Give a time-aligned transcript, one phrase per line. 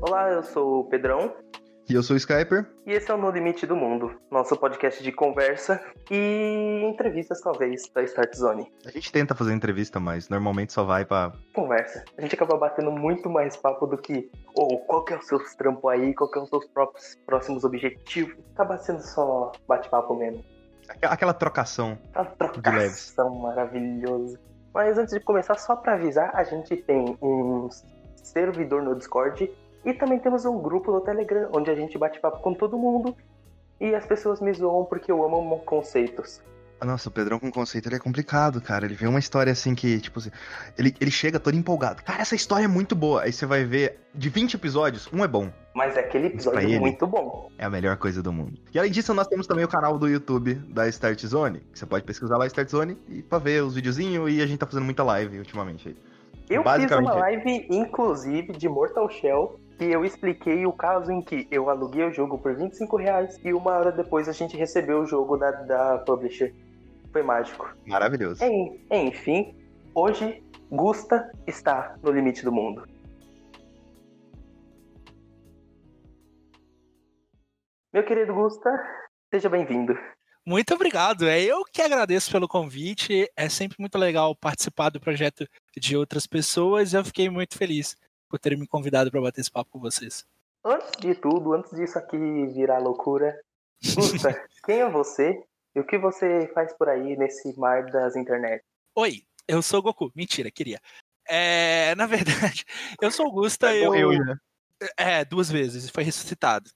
[0.00, 1.34] Olá, eu sou o Pedrão.
[1.88, 2.68] E eu sou o Skyper.
[2.84, 7.88] E esse é o No Limite do Mundo, nosso podcast de conversa e entrevistas, talvez,
[7.94, 8.72] da Start Zone.
[8.84, 11.32] A gente tenta fazer entrevista, mas normalmente só vai pra.
[11.54, 12.04] Conversa.
[12.18, 15.22] A gente acaba batendo muito mais papo do que, ou oh, qual que é o
[15.22, 18.36] seu trampo aí, qual que é os seus próprios, próximos objetivos.
[18.54, 20.44] Acaba sendo só bate-papo mesmo.
[21.02, 21.98] Aquela trocação.
[22.14, 24.38] Aquela trocação maravilhosa.
[24.74, 27.68] Mas antes de começar, só para avisar, a gente tem um
[28.16, 29.50] servidor no Discord
[29.86, 33.16] e também temos um grupo no Telegram, onde a gente bate papo com todo mundo
[33.80, 36.42] e as pessoas me zoam porque eu amo conceitos.
[36.84, 38.84] Nossa, o Pedrão com conceito ele é complicado, cara.
[38.84, 40.30] Ele vê uma história assim que, tipo assim,
[40.76, 42.02] ele, ele chega todo empolgado.
[42.02, 43.22] Cara, essa história é muito boa.
[43.22, 45.50] Aí você vai ver, de 20 episódios, um é bom.
[45.74, 47.50] Mas é aquele episódio é muito bom.
[47.56, 48.58] É a melhor coisa do mundo.
[48.74, 51.62] E além disso, nós temos também o canal do YouTube da Start Zone.
[51.72, 54.30] Você pode pesquisar lá Start Zone e pra ver os videozinhos.
[54.30, 55.96] E a gente tá fazendo muita live ultimamente aí.
[56.50, 61.46] Eu fiz uma live, inclusive, de Mortal Shell e eu expliquei o caso em que
[61.50, 65.06] eu aluguei o jogo por 25 reais e uma hora depois a gente recebeu o
[65.06, 66.54] jogo da, da publisher.
[67.12, 67.74] Foi mágico.
[67.86, 68.42] Maravilhoso.
[68.90, 69.54] Enfim,
[69.94, 72.88] hoje Gusta está no limite do mundo.
[77.92, 78.70] Meu querido Gusta,
[79.30, 79.94] seja bem-vindo.
[80.44, 81.26] Muito obrigado.
[81.26, 83.28] É eu que agradeço pelo convite.
[83.36, 86.94] É sempre muito legal participar do projeto de outras pessoas.
[86.94, 87.96] Eu fiquei muito feliz
[88.28, 90.26] por terem me convidado para bater esse papo com vocês.
[90.64, 93.38] Antes de tudo, antes disso aqui virar loucura,
[93.94, 94.28] Gusta,
[94.64, 95.42] quem é você
[95.74, 98.64] e o que você faz por aí nesse mar das internet?
[98.94, 100.10] Oi, eu sou Goku.
[100.14, 100.80] Mentira, queria.
[101.28, 102.64] É, na verdade,
[103.00, 103.72] eu sou o Gusta.
[103.72, 104.36] É eu, eu, né?
[104.96, 105.90] É, duas vezes.
[105.90, 106.70] Foi ressuscitado.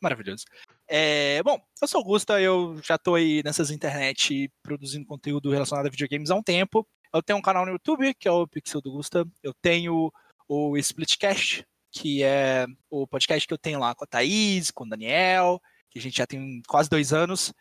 [0.00, 0.44] Maravilhoso.
[0.86, 5.86] É, bom, eu sou o Gusta, eu já tô aí nessas internet produzindo conteúdo relacionado
[5.86, 6.86] a videogames há um tempo.
[7.12, 9.26] Eu tenho um canal no YouTube, que é o Pixel do Gusta.
[9.42, 10.12] Eu tenho
[10.54, 14.88] o Splitcast, que é o podcast que eu tenho lá com a Thaís, com o
[14.88, 15.60] Daniel,
[15.90, 17.52] que a gente já tem quase dois anos.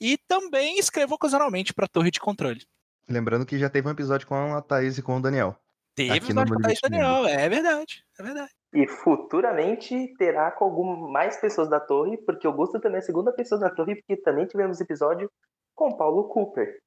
[0.00, 2.64] E também escrevo ocasionalmente para Torre de Controle.
[3.08, 5.56] Lembrando que já teve um episódio com a Thaís e com o Daniel.
[5.94, 8.52] Teve um episódio com a Thaís e o Daniel, é verdade, é verdade.
[8.72, 13.02] E futuramente terá com algumas mais pessoas da Torre, porque o Augusto também é a
[13.02, 15.30] segunda pessoa da Torre, porque também tivemos episódio
[15.74, 16.78] com Paulo Cooper.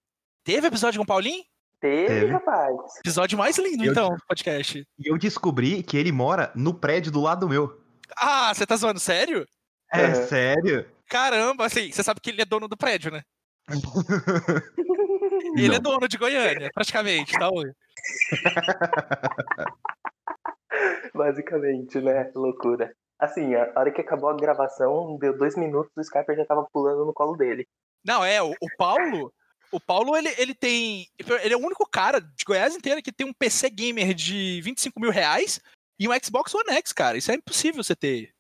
[0.46, 1.44] Teve episódio com o Paulinho?
[1.84, 2.78] Teve, Teve, rapaz.
[3.00, 4.88] Episódio mais lindo, eu, então, podcast.
[4.98, 7.78] E eu descobri que ele mora no prédio do lado do meu.
[8.16, 9.46] Ah, você tá zoando, sério?
[9.92, 10.28] É, uhum.
[10.28, 10.90] sério?
[11.10, 13.22] Caramba, assim, você sabe que ele é dono do prédio, né?
[15.58, 17.50] ele é dono de Goiânia, praticamente, tá?
[21.14, 22.32] Basicamente, né?
[22.34, 22.96] Loucura.
[23.20, 27.06] Assim, a hora que acabou a gravação, deu dois minutos, o Skyper já tava pulando
[27.06, 27.68] no colo dele.
[28.06, 29.34] Não, é, o, o Paulo,
[29.74, 31.08] o Paulo, ele, ele tem.
[31.42, 35.00] Ele é o único cara de Goiás inteira que tem um PC gamer de 25
[35.00, 35.60] mil reais
[36.00, 37.18] e um Xbox One X, cara.
[37.18, 38.34] Isso é impossível você ter.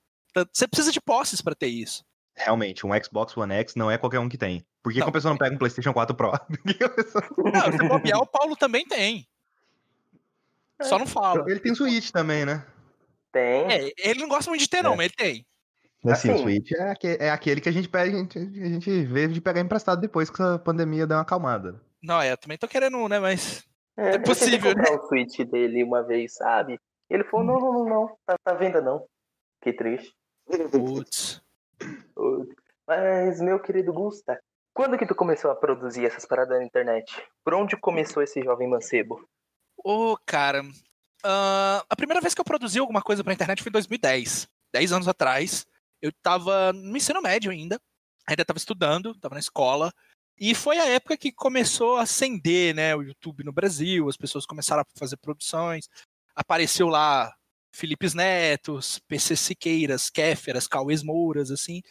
[0.53, 2.03] Você precisa de posses para ter isso.
[2.35, 4.66] Realmente, um Xbox One X não é qualquer um que tem.
[4.81, 6.31] Por que, não, que a pessoa não pega um PlayStation 4 Pro?
[6.31, 9.27] não, se bobear, o Paulo também tem.
[10.81, 11.49] Só não fala.
[11.49, 12.66] Ele tem Switch também, né?
[13.31, 13.72] Tem.
[13.72, 14.97] É, ele não gosta muito de ter, não, é.
[14.97, 15.45] mas ele tem.
[16.06, 18.68] Assim, assim, o Switch é, aquele, é aquele que a gente pede, a gente, a
[18.68, 21.81] gente vê de pegar emprestado depois que a pandemia deu uma acalmada.
[22.02, 23.19] Não, é, eu também tô querendo um, né?
[23.19, 23.66] Mas.
[23.96, 24.84] É, é possível, né?
[24.91, 26.78] o Switch dele uma vez, sabe?
[27.09, 29.06] Ele falou: não, não, não, não, tá, tá venda não.
[29.62, 30.14] Que triste.
[30.72, 31.41] Putz.
[32.85, 34.38] Mas, meu querido Gusta,
[34.74, 37.06] quando que tu começou a produzir essas paradas na internet?
[37.46, 39.25] Por onde começou esse jovem mancebo?
[39.78, 40.62] Ô, oh, cara.
[41.25, 44.50] Uh, a primeira vez que eu produzi alguma coisa pra internet foi em 2010.
[44.74, 45.66] 10 anos atrás
[46.03, 47.80] eu estava no ensino médio ainda,
[48.28, 49.90] ainda estava estudando, estava na escola,
[50.38, 54.46] e foi a época que começou a acender né, o YouTube no Brasil, as pessoas
[54.46, 55.88] começaram a fazer produções,
[56.36, 57.34] apareceu lá
[57.74, 61.81] Felipe Netos, PC Siqueiras, Kéferas, Cauês Mouras, assim,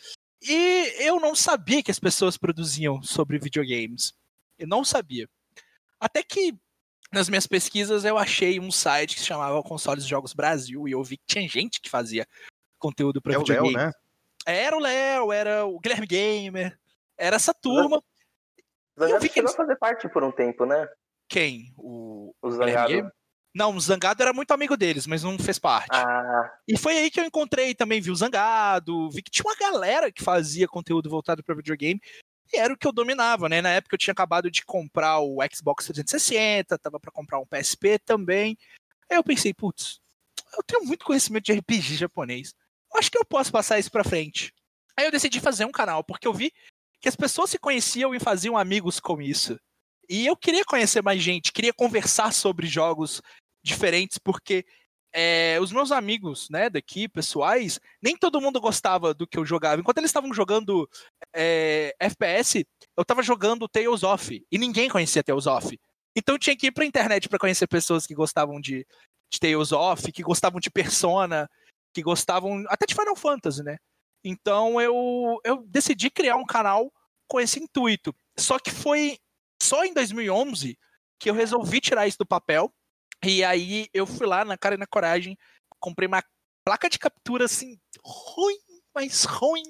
[0.43, 4.13] e eu não sabia que as pessoas produziam sobre videogames.
[4.59, 5.27] Eu não sabia.
[5.99, 6.55] Até que
[7.11, 11.03] nas minhas pesquisas eu achei um site que se chamava Consoles Jogos Brasil e eu
[11.03, 12.27] vi que tinha gente que fazia
[12.79, 13.75] conteúdo para é videogame.
[13.75, 13.93] Léo, né?
[14.47, 16.79] Era o Léo, era o Guilherme Gamer,
[17.17, 18.03] era essa turma.
[18.99, 19.55] Zangado chegou eles...
[19.55, 20.89] a fazer parte por um tempo, né?
[21.29, 21.73] Quem?
[21.77, 23.11] O, o Zangado?
[23.55, 25.95] Não, o Zangado era muito amigo deles, mas não fez parte.
[25.95, 26.51] Ah.
[26.67, 30.11] E foi aí que eu encontrei também, vi o Zangado, vi que tinha uma galera
[30.11, 32.01] que fazia conteúdo voltado para videogame.
[32.53, 33.61] E era o que eu dominava, né?
[33.61, 37.99] Na época eu tinha acabado de comprar o Xbox 360, tava para comprar um PSP
[37.99, 38.57] também.
[39.11, 40.01] Aí eu pensei, putz,
[40.57, 42.55] eu tenho muito conhecimento de RPG japonês
[42.99, 44.53] acho que eu posso passar isso pra frente.
[44.97, 46.53] Aí eu decidi fazer um canal, porque eu vi
[47.01, 49.59] que as pessoas se conheciam e faziam amigos com isso.
[50.09, 53.23] E eu queria conhecer mais gente, queria conversar sobre jogos
[53.65, 54.65] diferentes, porque
[55.13, 59.81] é, os meus amigos, né, daqui, pessoais, nem todo mundo gostava do que eu jogava.
[59.81, 60.89] Enquanto eles estavam jogando
[61.35, 62.67] é, FPS,
[62.97, 65.79] eu tava jogando Tales of, e ninguém conhecia Tales of.
[66.17, 68.87] Então eu tinha que ir pra internet para conhecer pessoas que gostavam de,
[69.31, 71.49] de Tales of, que gostavam de Persona,
[71.93, 73.77] que gostavam até de Final Fantasy, né?
[74.25, 76.93] Então eu, eu decidi criar um canal
[77.29, 78.15] com esse intuito.
[78.39, 79.19] Só que foi
[79.61, 80.79] só em 2011
[81.19, 82.73] que eu resolvi tirar isso do papel.
[83.25, 85.37] E aí eu fui lá na cara e na coragem,
[85.79, 86.23] comprei uma
[86.65, 88.59] placa de captura assim, ruim,
[88.95, 89.63] mas ruim.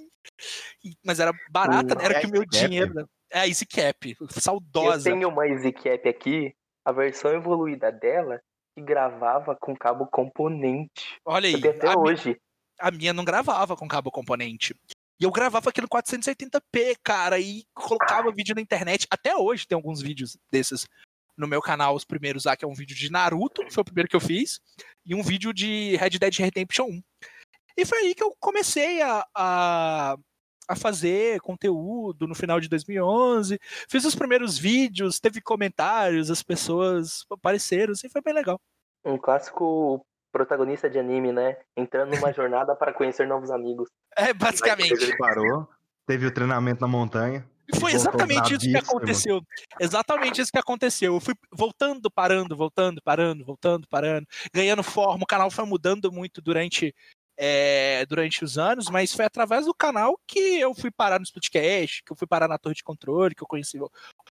[1.04, 2.04] Mas era barata, né?
[2.04, 3.08] era que o meu dinheiro.
[3.30, 5.08] É a EasyCap, saudosa.
[5.08, 6.54] Eu tenho uma EasyCap aqui,
[6.84, 8.42] a versão evoluída dela,
[8.74, 11.18] que gravava com cabo componente.
[11.24, 11.54] Olha aí.
[11.54, 12.24] Até hoje.
[12.24, 12.38] Minha,
[12.80, 14.74] a minha não gravava com cabo componente.
[15.20, 18.34] E eu gravava aquilo 480p, cara, e colocava Ai.
[18.34, 19.06] vídeo na internet.
[19.10, 20.86] Até hoje tem alguns vídeos desses
[21.36, 24.08] no meu canal, os primeiros lá, que é um vídeo de Naruto, foi o primeiro
[24.08, 24.60] que eu fiz,
[25.04, 27.02] e um vídeo de Red Dead Redemption 1.
[27.78, 30.16] E foi aí que eu comecei a, a,
[30.68, 33.58] a fazer conteúdo no final de 2011.
[33.88, 38.60] Fiz os primeiros vídeos, teve comentários, as pessoas apareceram, assim, foi bem legal.
[39.04, 41.56] Um clássico protagonista de anime, né?
[41.76, 43.88] Entrando numa jornada para conhecer novos amigos.
[44.16, 45.02] É, basicamente.
[45.02, 45.68] Ele parou,
[46.06, 47.46] teve o treinamento na montanha.
[47.78, 49.40] Foi exatamente isso que aconteceu.
[49.80, 51.14] Exatamente isso que aconteceu.
[51.14, 55.22] Eu fui voltando, parando, voltando, parando, voltando, parando, ganhando forma.
[55.22, 56.94] O canal foi mudando muito durante
[57.44, 62.04] é, durante os anos, mas foi através do canal que eu fui parar no Splitcast,
[62.04, 63.80] que eu fui parar na Torre de Controle, que eu conheci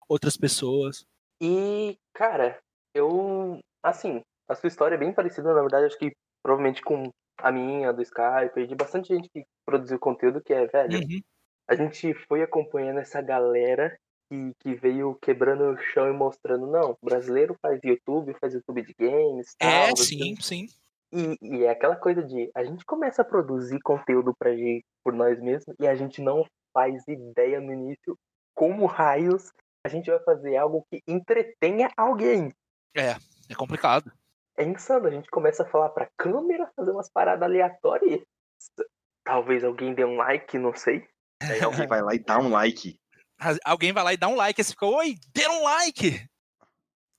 [0.10, 1.06] outras pessoas.
[1.42, 2.60] E, cara,
[2.94, 3.62] eu.
[3.82, 6.12] Assim, a sua história é bem parecida, na verdade, acho que
[6.44, 11.00] provavelmente com a minha, do Skype, perdi bastante gente que produziu conteúdo que é, velho.
[11.00, 11.22] Uhum.
[11.66, 13.98] A gente foi acompanhando essa galera
[14.30, 18.94] que, que veio quebrando o chão e mostrando, não, brasileiro faz YouTube, faz YouTube de
[19.00, 19.56] games.
[19.58, 20.68] Tal, é, sim, sim.
[21.12, 25.14] E, e, é aquela coisa de a gente começa a produzir conteúdo pra gente por
[25.14, 28.18] nós mesmos e a gente não faz ideia no início
[28.54, 29.52] como raios
[29.86, 32.54] a gente vai fazer algo que entretenha alguém.
[32.96, 33.16] É,
[33.50, 34.12] é complicado.
[34.58, 38.22] É insano, a gente começa a falar pra câmera, fazer umas paradas aleatórias.
[39.24, 41.08] Talvez alguém dê um like, não sei.
[41.42, 43.00] Aí alguém vai lá e dá um like.
[43.64, 46.28] Alguém vai lá e dá um like, e você fica, oi, dê um like!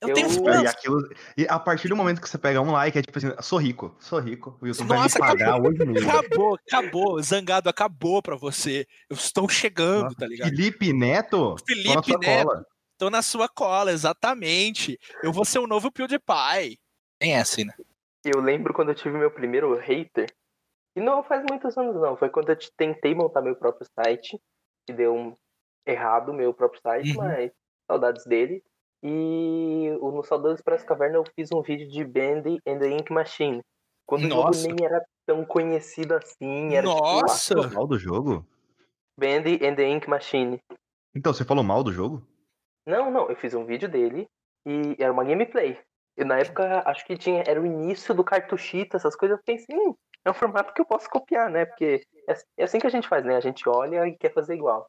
[0.01, 0.63] Eu, eu tenho fãs.
[0.63, 3.33] E, aquilo, e a partir do momento que você pega um like, é tipo assim,
[3.41, 4.57] sou rico, sou rico.
[4.61, 6.11] O YouTube Nossa, vai me pagar acabou, hoje mesmo.
[6.11, 7.23] Acabou, acabou.
[7.23, 8.87] Zangado acabou pra você.
[9.11, 10.51] Eu estou chegando, Nossa, tá ligado?
[10.51, 11.57] Felipe Neto?
[11.67, 12.45] Felipe Neto.
[12.45, 12.67] Cola.
[12.97, 14.99] Tô na sua cola, exatamente.
[15.23, 16.79] Eu vou ser o novo PewDiePie.
[17.21, 17.75] Nem é assim, né?
[18.25, 20.29] Eu lembro quando eu tive meu primeiro hater.
[20.97, 22.17] E não faz muitos anos, não.
[22.17, 24.41] Foi quando eu tentei montar meu próprio site.
[24.87, 25.35] Que deu um
[25.87, 27.25] errado meu próprio site, uhum.
[27.25, 27.53] mas
[27.89, 28.63] saudades dele.
[29.03, 33.63] E no Saudoso Expresso Caverna eu fiz um vídeo de Bandy and the Ink Machine.
[34.07, 34.51] Quando Nossa.
[34.51, 36.75] o jogo nem era tão conhecido assim.
[36.75, 37.55] Era tipo, Nossa!
[37.55, 38.47] Tipo, mal do jogo?
[39.19, 40.61] Bandy and the Ink Machine.
[41.15, 42.27] Então, você falou mal do jogo?
[42.87, 43.29] Não, não.
[43.29, 44.27] Eu fiz um vídeo dele
[44.67, 45.79] e era uma gameplay.
[46.17, 49.37] E na época, acho que tinha, era o início do cartuchito, essas coisas.
[49.37, 51.67] Eu pensei, hum, é um formato que eu posso copiar, né?
[51.67, 53.37] Porque é, é assim que a gente faz, né?
[53.37, 54.89] A gente olha e quer fazer igual.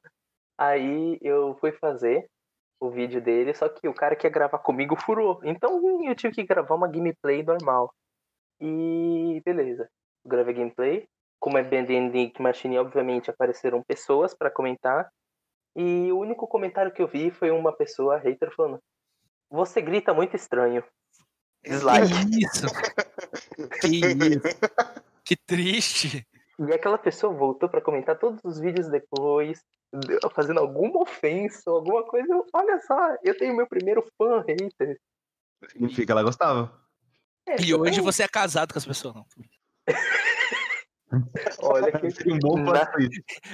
[0.58, 2.30] Aí eu fui fazer
[2.80, 5.40] o vídeo dele, só que o cara que ia gravar comigo furou.
[5.44, 7.94] Então eu tive que gravar uma gameplay normal.
[8.60, 9.90] E beleza.
[10.24, 11.08] Eu gravei gameplay.
[11.40, 15.10] Como é Band Ink Machine, obviamente apareceram pessoas para comentar.
[15.76, 18.80] E o único comentário que eu vi foi uma pessoa hater falando:
[19.50, 20.84] Você grita muito estranho.
[21.64, 22.08] Dislike.
[22.08, 22.68] Que isso?
[23.82, 24.44] que isso?
[25.30, 26.26] Que triste.
[26.68, 29.64] E aquela pessoa voltou para comentar todos os vídeos depois,
[30.34, 32.44] fazendo alguma ofensa, alguma coisa.
[32.54, 35.00] Olha só, eu tenho meu primeiro fã hater.
[35.70, 36.78] Significa que ela gostava.
[37.48, 39.26] É, e hoje você é casado com as pessoas, não.
[41.64, 42.88] Olha que um bom na...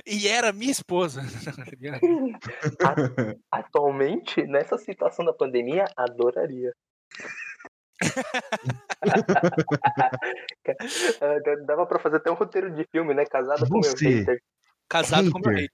[0.05, 1.21] E era minha esposa.
[3.49, 6.73] Atualmente, nessa situação da pandemia, adoraria.
[11.65, 13.25] Dava pra fazer até um roteiro de filme, né?
[13.25, 14.41] Casado com meu hater.
[14.89, 15.31] Casado hater.
[15.31, 15.71] com meu hater.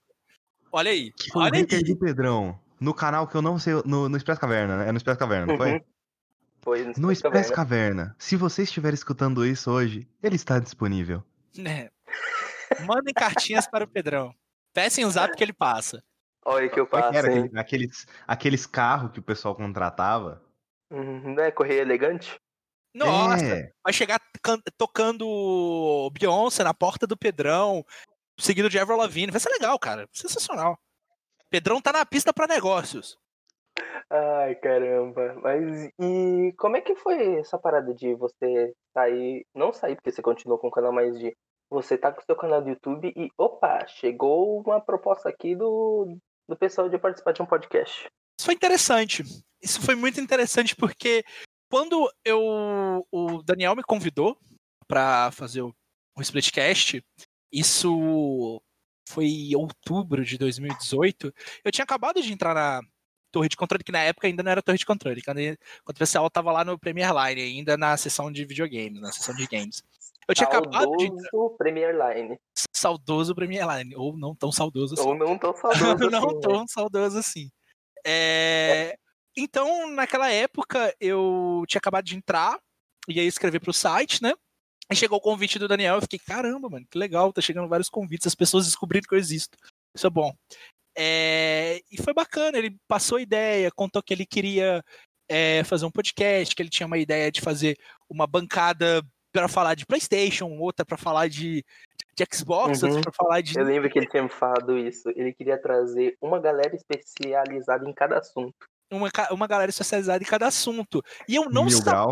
[0.70, 1.10] Olha aí.
[1.12, 1.82] Que olha aí.
[1.82, 2.58] do Pedrão.
[2.80, 3.74] No canal que eu não sei.
[3.84, 4.88] No, no Express Caverna, né?
[4.88, 5.72] É no Express Caverna, não foi?
[5.72, 5.80] Uhum.
[6.62, 8.04] Foi no, no Express Caverna.
[8.04, 8.16] Caverna.
[8.18, 11.22] Se você estiver escutando isso hoje, ele está disponível.
[11.58, 11.90] É.
[12.86, 14.34] Mandem cartinhas para o Pedrão.
[14.72, 16.02] Peçam o zap que ele passa.
[16.44, 17.18] Olha que eu passo.
[17.54, 20.42] Aqueles, aqueles carros que o pessoal contratava.
[20.92, 22.38] Uhum, não é correio elegante?
[22.94, 23.72] Nossa, é.
[23.82, 24.20] vai chegar
[24.76, 27.82] tocando Beyoncé na porta do Pedrão,
[28.38, 29.32] seguido de Avril Lavigne.
[29.32, 30.06] Vai ser legal, cara.
[30.12, 30.78] Sensacional.
[31.48, 33.16] Pedrão tá na pista para negócios.
[34.10, 35.34] Ai, caramba.
[35.42, 40.20] Mas e como é que foi essa parada de você sair, não sair porque você
[40.20, 41.34] continuou com o canal, mas de
[41.70, 46.18] você tá com o seu canal do YouTube e opa, chegou uma proposta aqui do,
[46.46, 48.10] do pessoal de participar de um podcast.
[48.42, 49.22] Isso foi interessante.
[49.62, 51.22] Isso foi muito interessante porque
[51.70, 54.36] quando eu o Daniel me convidou
[54.88, 55.72] para fazer o,
[56.16, 57.04] o Splitcast,
[57.52, 58.60] isso
[59.08, 61.32] foi em outubro de 2018.
[61.64, 62.80] Eu tinha acabado de entrar na
[63.30, 65.22] torre de controle, que na época ainda não era torre de controle.
[65.22, 65.38] Quando,
[65.84, 69.36] quando o pessoal tava lá no Premier Line, ainda na sessão de videogames, na sessão
[69.36, 69.84] de games.
[70.26, 71.10] Eu tinha Saudoso acabado de.
[71.58, 72.40] Premier Line.
[72.72, 73.94] Saudoso Premier Line.
[73.94, 75.08] Ou não tão saudoso assim.
[75.08, 76.40] Ou não tão saudoso não assim, né?
[76.42, 77.50] tão saudoso assim.
[78.04, 78.96] É,
[79.36, 82.58] Então, naquela época, eu tinha acabado de entrar,
[83.08, 84.34] ia escrever pro site, né?
[84.90, 87.88] E chegou o convite do Daniel, eu fiquei, caramba, mano, que legal, tá chegando vários
[87.88, 89.56] convites, as pessoas descobriram que eu existo.
[89.96, 90.34] Isso é bom.
[90.96, 94.84] É, E foi bacana, ele passou a ideia, contou que ele queria
[95.28, 97.78] é, fazer um podcast, que ele tinha uma ideia de fazer
[98.08, 101.64] uma bancada para falar de PlayStation, outra para falar de,
[102.14, 103.00] de Xbox, Uhum.
[103.00, 103.58] para falar de.
[103.58, 105.08] Eu lembro que ele tinha me falado isso.
[105.10, 108.54] Ele queria trazer uma galera especializada em cada assunto.
[108.90, 111.02] uma, uma galera especializada em cada assunto.
[111.28, 111.92] E eu não Mil sabia.
[111.92, 112.10] grau.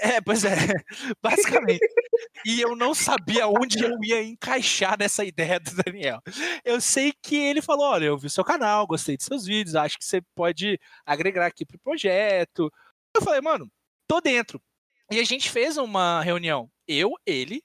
[0.00, 0.50] É, pois é,
[1.22, 1.86] basicamente.
[2.44, 6.20] e eu não sabia onde eu ia encaixar nessa ideia do Daniel.
[6.64, 9.96] Eu sei que ele falou: olha, eu vi seu canal, gostei de seus vídeos, acho
[9.96, 12.70] que você pode agregar aqui pro projeto.
[13.14, 13.70] Eu falei, mano,
[14.08, 14.60] tô dentro.
[15.12, 17.62] E a gente fez uma reunião, eu, ele.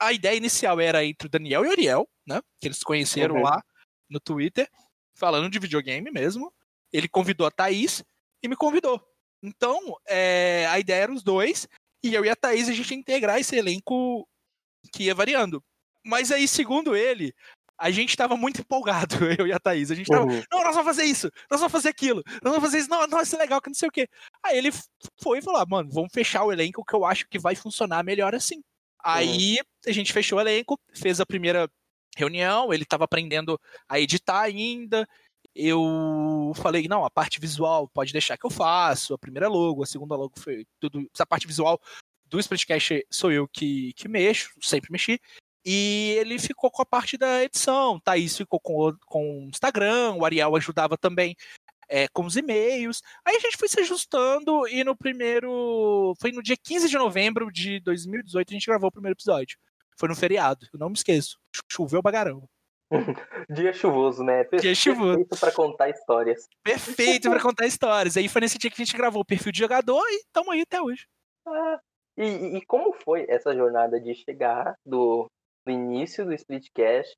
[0.00, 2.40] A ideia inicial era entre o Daniel e o Ariel, né?
[2.60, 3.42] Que eles conheceram Uhum.
[3.42, 3.62] lá
[4.08, 4.68] no Twitter,
[5.16, 6.52] falando de videogame mesmo.
[6.92, 8.02] Ele convidou a Thaís
[8.42, 9.02] e me convidou.
[9.42, 11.68] Então, é, a ideia era os dois,
[12.02, 14.26] e eu e a Thaís a gente ia integrar esse elenco
[14.92, 15.62] que ia variando.
[16.04, 17.34] Mas aí, segundo ele,
[17.78, 19.90] a gente estava muito empolgado, eu e a Thaís.
[19.90, 20.42] A gente tava, Uhum.
[20.50, 23.20] não, nós vamos fazer isso, nós vamos fazer aquilo, nós vamos fazer isso, não, não,
[23.20, 24.08] isso é legal, que não sei o quê.
[24.44, 24.70] Aí ele
[25.20, 28.02] foi e falou, ah, mano, vamos fechar o elenco que eu acho que vai funcionar
[28.04, 28.62] melhor assim.
[29.08, 31.70] Aí a gente fechou o elenco, fez a primeira
[32.14, 35.08] reunião, ele estava aprendendo a editar ainda.
[35.54, 39.86] Eu falei, não, a parte visual pode deixar que eu faço, a primeira logo, a
[39.86, 41.08] segunda logo foi tudo.
[41.14, 41.80] Essa parte visual
[42.26, 45.18] do Splitcast sou eu que, que mexo, sempre mexi.
[45.64, 47.98] E ele ficou com a parte da edição.
[48.00, 51.34] Thaís ficou com o Instagram, o Ariel ajudava também
[51.88, 53.02] é, com os e-mails.
[53.24, 56.14] Aí a gente foi se ajustando e no primeiro.
[56.20, 59.58] Foi no dia 15 de novembro de 2018 a gente gravou o primeiro episódio.
[59.98, 61.38] Foi no feriado, eu não me esqueço.
[61.70, 62.48] Choveu bagarão.
[63.50, 64.44] Dia chuvoso, né?
[64.60, 65.18] Dia chuvoso.
[65.18, 66.48] Perfeito pra contar histórias.
[66.62, 68.16] Perfeito pra contar histórias.
[68.16, 70.62] Aí foi nesse dia que a gente gravou o perfil de jogador e estamos aí
[70.62, 71.06] até hoje.
[71.46, 71.78] Ah,
[72.16, 75.26] e, e- e como foi essa jornada de chegar do,
[75.66, 77.14] do início do Splitcast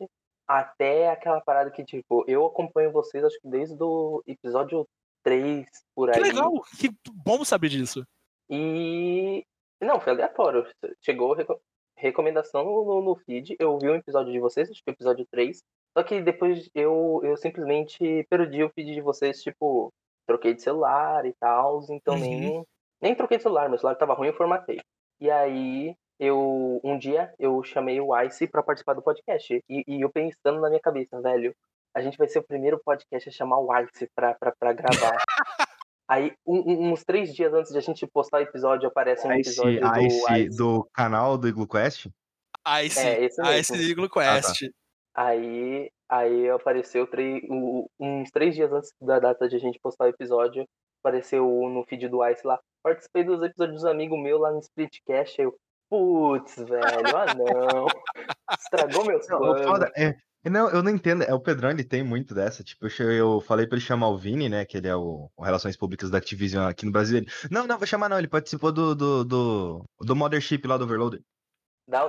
[0.59, 4.87] até aquela parada que, tipo, eu acompanho vocês, acho que desde o episódio
[5.23, 6.23] 3 por Que aí.
[6.25, 8.05] legal, que bom saber disso.
[8.49, 9.45] E.
[9.81, 10.67] Não, foi aleatório.
[11.01, 11.61] Chegou reco-
[11.97, 13.57] recomendação no, no feed.
[13.59, 15.63] Eu vi um episódio de vocês, acho que o episódio 3.
[15.97, 19.93] Só que depois eu, eu simplesmente perdi o feed de vocês, tipo,
[20.27, 21.81] troquei de celular e tal.
[21.91, 22.21] Então Uhum.
[22.21, 22.65] nem,
[23.01, 24.81] nem troquei de celular, meu celular tava ruim, eu formatei.
[25.21, 29.53] E aí eu um dia eu chamei o Ice pra participar do podcast.
[29.69, 31.53] E, e eu pensando na minha cabeça, velho,
[31.97, 35.17] a gente vai ser o primeiro podcast a chamar o Ice pra, pra, pra gravar.
[36.09, 39.33] Aí, um- um- uns três dias antes de a gente postar o episódio, aparece um
[39.33, 40.57] Ice, episódio do Ice Ice.
[40.59, 42.07] do canal do Iglu Quest?
[42.85, 43.89] Ice, É, esse Ice mesmo.
[43.89, 44.69] Eagle Quest.
[45.15, 50.05] Aí, aí apareceu tre- o- uns três dias antes da data de a gente postar
[50.05, 50.65] o episódio,
[51.03, 52.59] apareceu no feed do Ice lá.
[52.83, 55.41] Participei dos episódios dos amigos meus lá no Splitcast.
[55.41, 55.55] Aí eu,
[55.91, 57.87] putz, velho, ah não.
[58.53, 59.63] Estragou o planos.
[59.67, 60.15] foda é.
[60.49, 61.23] Não, eu não entendo.
[61.23, 62.65] É, o Pedrão, ele tem muito dessa.
[62.65, 64.65] Tipo, eu, eu falei pra ele chamar o Vini, né?
[64.65, 67.19] Que ele é o, o Relações Públicas da Activision aqui no Brasil.
[67.19, 68.19] Ele, não, não, vou chamar não.
[68.19, 71.21] Ele participou do, do, do, do Mothership lá do Overloader.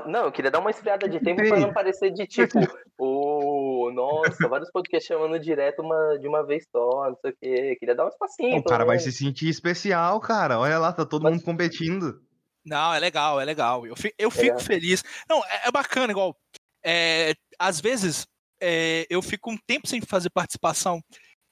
[0.08, 2.60] Não, eu queria dar uma esfriada de tempo pra não parecer de tipo,
[3.00, 7.76] ô, nossa, vários podcasts chamando direto uma, de uma vez só, não sei o quê.
[7.80, 8.58] Queria dar um espacinho.
[8.60, 10.60] o cara vai se sentir especial, cara.
[10.60, 12.22] Olha lá, tá todo Mas- mundo competindo.
[12.66, 13.86] Não, é legal, é legal.
[13.88, 14.60] Eu fico, eu fico Legal.
[14.60, 15.04] feliz.
[15.30, 16.36] Não, é, é bacana, igual.
[16.84, 18.26] é, às vezes
[18.62, 21.02] é, eu fico um tempo sem fazer participação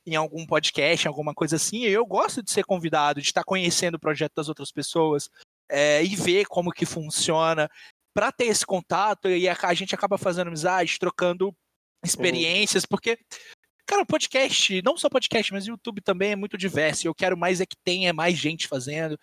[0.05, 3.43] em algum podcast, em alguma coisa assim, e eu gosto de ser convidado, de estar
[3.43, 5.29] conhecendo o projeto das outras pessoas
[5.69, 7.69] é, e ver como que funciona.
[8.13, 11.53] Para ter esse contato, e a, a gente acaba fazendo amizade, trocando
[12.03, 13.19] experiências, porque,
[13.85, 17.05] cara, o podcast, não só podcast, mas o YouTube também é muito diverso.
[17.05, 19.17] E eu quero mais é que tenha mais gente fazendo,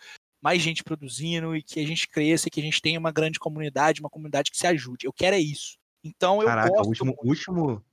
[0.46, 3.98] mais gente produzindo e que a gente cresça, que a gente tenha uma grande comunidade,
[4.00, 5.04] uma comunidade que se ajude.
[5.04, 5.76] Eu quero é isso.
[6.04, 6.84] Então eu Caraca, gosto.
[6.84, 7.84] o último, último,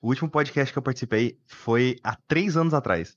[0.00, 3.14] o último podcast que eu participei foi há três anos atrás.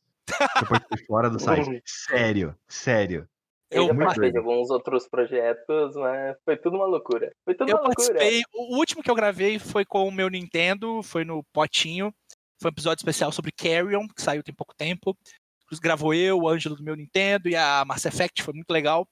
[0.59, 1.81] Depois fui fora do site.
[1.85, 3.29] Sério, sério.
[3.69, 7.33] Eu, Eu muito participei de alguns outros projetos, mas foi tudo uma loucura.
[7.45, 8.07] Foi tudo Eu uma loucura.
[8.09, 8.41] participei.
[8.53, 12.13] O último que eu gravei foi com o meu Nintendo, foi no Potinho.
[12.61, 15.17] Foi um episódio especial sobre Carrion, que saiu tem pouco tempo.
[15.79, 19.07] Gravou eu, o Ângelo do meu Nintendo e a Mass Effect, foi muito legal.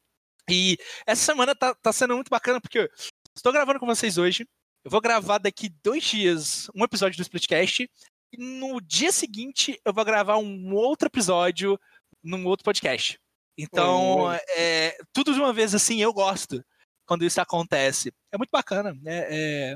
[0.50, 2.90] E essa semana tá, tá sendo muito bacana, porque eu
[3.36, 4.48] estou gravando com vocês hoje.
[4.84, 7.90] Eu vou gravar daqui dois dias um episódio do Splitcast.
[8.32, 11.80] E no dia seguinte eu vou gravar um outro episódio
[12.24, 13.20] num outro podcast.
[13.58, 14.32] Então, Hum.
[14.56, 16.64] é, tudo de uma vez assim, eu gosto
[17.06, 18.14] quando isso acontece.
[18.32, 19.26] É muito bacana, né?
[19.30, 19.76] É,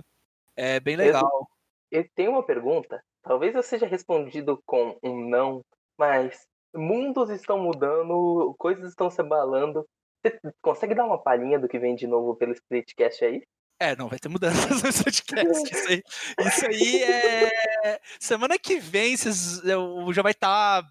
[0.56, 1.50] é bem legal.
[1.92, 3.04] Eu tenho uma pergunta.
[3.22, 5.66] Talvez eu seja respondido com um não,
[5.98, 9.86] mas mundos estão mudando, coisas estão se abalando.
[10.26, 13.44] Você consegue dar uma palhinha do que vem de novo pelo Splitcast aí?
[13.80, 15.74] É, não, vai ter mudanças no podcast.
[15.74, 16.04] Isso aí,
[16.40, 18.00] isso aí é.
[18.20, 20.84] Semana que vem vocês, eu, já vai estar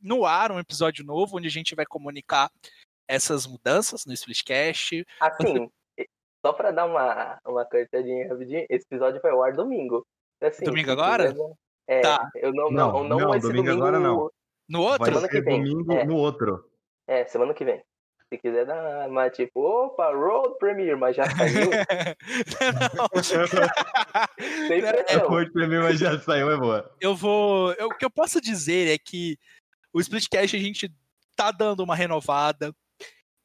[0.00, 2.50] no ar um episódio novo onde a gente vai comunicar
[3.08, 5.06] essas mudanças no Splitcast.
[5.20, 5.70] Assim,
[6.44, 10.04] só pra dar uma, uma cortadinha rapidinho, esse episódio vai ao ar domingo.
[10.42, 11.32] Assim, Domingo agora?
[11.86, 12.28] É, Tá.
[12.36, 13.70] eu não, não, Não, não, não, domingo domingo.
[13.70, 14.30] agora não.
[14.68, 14.98] No outro?
[15.00, 15.58] Vai Semana que vem.
[15.62, 16.04] domingo É.
[16.04, 16.64] no outro.
[17.06, 17.82] É, semana que vem.
[18.32, 21.70] Se quiser dar uma tipo, opa, Road Premiere, mas já saiu.
[22.96, 23.22] não.
[24.68, 25.26] Sem É pressão.
[25.52, 26.90] pra mim, mas já saiu, é boa.
[27.00, 27.72] eu vou.
[27.74, 29.38] eu- o que eu posso dizer é que
[29.92, 30.92] o Splitcast a gente
[31.36, 32.74] tá dando uma renovada.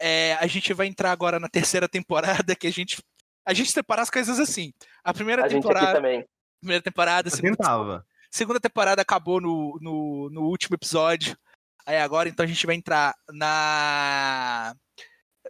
[0.02, 3.04] É, a gente vai entrar agora na terceira temporada, que a gente.
[3.46, 4.72] A gente separa as coisas assim.
[5.04, 5.94] A primeira A gente aqui temporada.
[5.98, 6.26] também.
[6.62, 8.06] Primeira temporada, Eu segunda, tentava.
[8.30, 11.38] Segunda temporada acabou no, no, no último episódio.
[11.86, 14.76] Aí agora, então, a gente vai entrar na.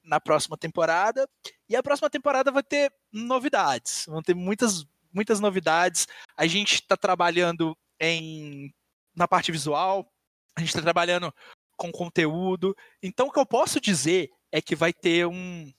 [0.03, 1.27] Na próxima temporada.
[1.67, 4.05] E a próxima temporada vai ter novidades.
[4.07, 6.07] Vão ter muitas, muitas novidades.
[6.37, 8.73] A gente está trabalhando em
[9.15, 10.09] na parte visual.
[10.55, 11.33] A gente está trabalhando
[11.75, 12.75] com conteúdo.
[13.03, 15.71] Então, o que eu posso dizer é que vai ter um,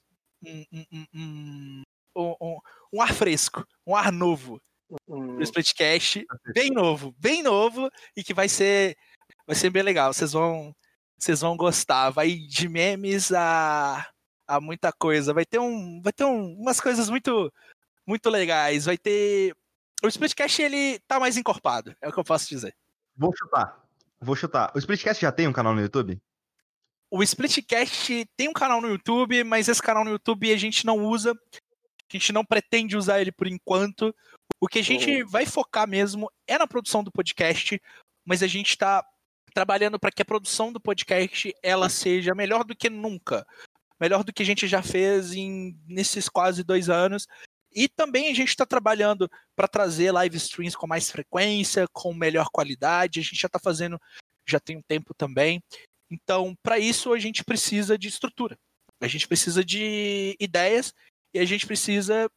[0.43, 1.83] um, um,
[2.15, 2.57] um,
[2.93, 4.61] um, ar fresco, um ar novo
[5.07, 8.97] No Splitcast, bem novo, bem novo, e que vai ser,
[9.47, 10.13] vai ser bem legal.
[10.13, 10.75] Vocês vão,
[11.17, 12.09] vocês vão gostar.
[12.09, 14.07] Vai de memes a,
[14.47, 15.33] a muita coisa.
[15.33, 17.51] Vai ter um, vai ter um, umas coisas muito,
[18.05, 18.85] muito legais.
[18.85, 19.55] Vai ter
[20.03, 22.75] o Splitcast ele tá mais encorpado, é o que eu posso dizer.
[23.15, 23.79] Vou chutar.
[24.19, 24.71] Vou chutar.
[24.75, 26.19] O Splitcast já tem um canal no YouTube?
[27.11, 30.97] O Splitcast tem um canal no YouTube, mas esse canal no YouTube a gente não
[31.05, 31.37] usa.
[32.11, 34.13] A gente não pretende usar ele por enquanto.
[34.59, 37.81] O que a gente vai focar mesmo é na produção do podcast,
[38.25, 39.03] mas a gente está
[39.53, 43.47] trabalhando para que a produção do podcast ela seja melhor do que nunca.
[43.99, 47.27] Melhor do que a gente já fez em, nesses quase dois anos.
[47.73, 52.49] E também a gente está trabalhando para trazer live streams com mais frequência, com melhor
[52.51, 53.21] qualidade.
[53.21, 53.97] A gente já está fazendo,
[54.45, 55.63] já tem um tempo também.
[56.09, 58.57] Então, para isso, a gente precisa de estrutura.
[58.99, 60.93] A gente precisa de ideias
[61.33, 62.29] e a gente precisa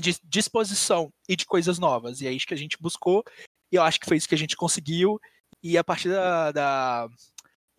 [0.00, 2.20] de disposição e de coisas novas.
[2.20, 3.22] E é isso que a gente buscou.
[3.70, 5.18] E eu acho que foi isso que a gente conseguiu.
[5.62, 7.08] E a partir da, da-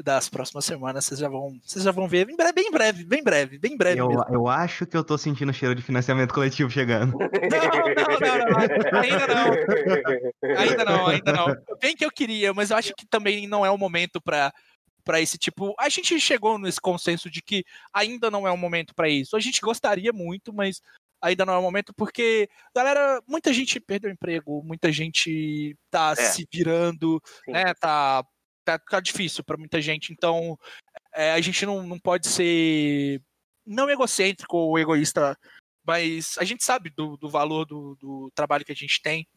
[0.04, 3.24] das próximas semanas, vocês já vão, vocês já vão ver bem breve, bem breve, bem
[3.24, 4.26] breve, bem breve Eu, mesmo.
[4.30, 7.16] eu acho que eu tô sentindo o cheiro de financiamento coletivo chegando.
[7.24, 10.58] Não, não, não, não, ainda não.
[10.58, 11.56] Ainda não, ainda não.
[11.80, 14.52] Bem que eu queria, mas eu acho que também não é o momento para
[15.04, 15.74] para esse tipo.
[15.80, 17.64] A gente chegou nesse consenso de que
[17.94, 19.36] ainda não é o momento para isso.
[19.36, 20.82] A gente gostaria muito, mas
[21.22, 26.48] ainda não é o momento porque, galera, muita gente perdeu emprego, muita gente tá se
[26.52, 27.52] virando, Sim.
[27.52, 27.74] né?
[27.74, 28.24] Tá
[28.66, 30.14] tá, tá difícil para muita gente.
[30.14, 30.58] Então,
[31.14, 33.22] é, a gente não, não pode ser
[33.66, 35.38] não egocêntrico ou egoísta
[35.86, 39.28] mas a gente sabe do, do valor do, do trabalho que a gente tem,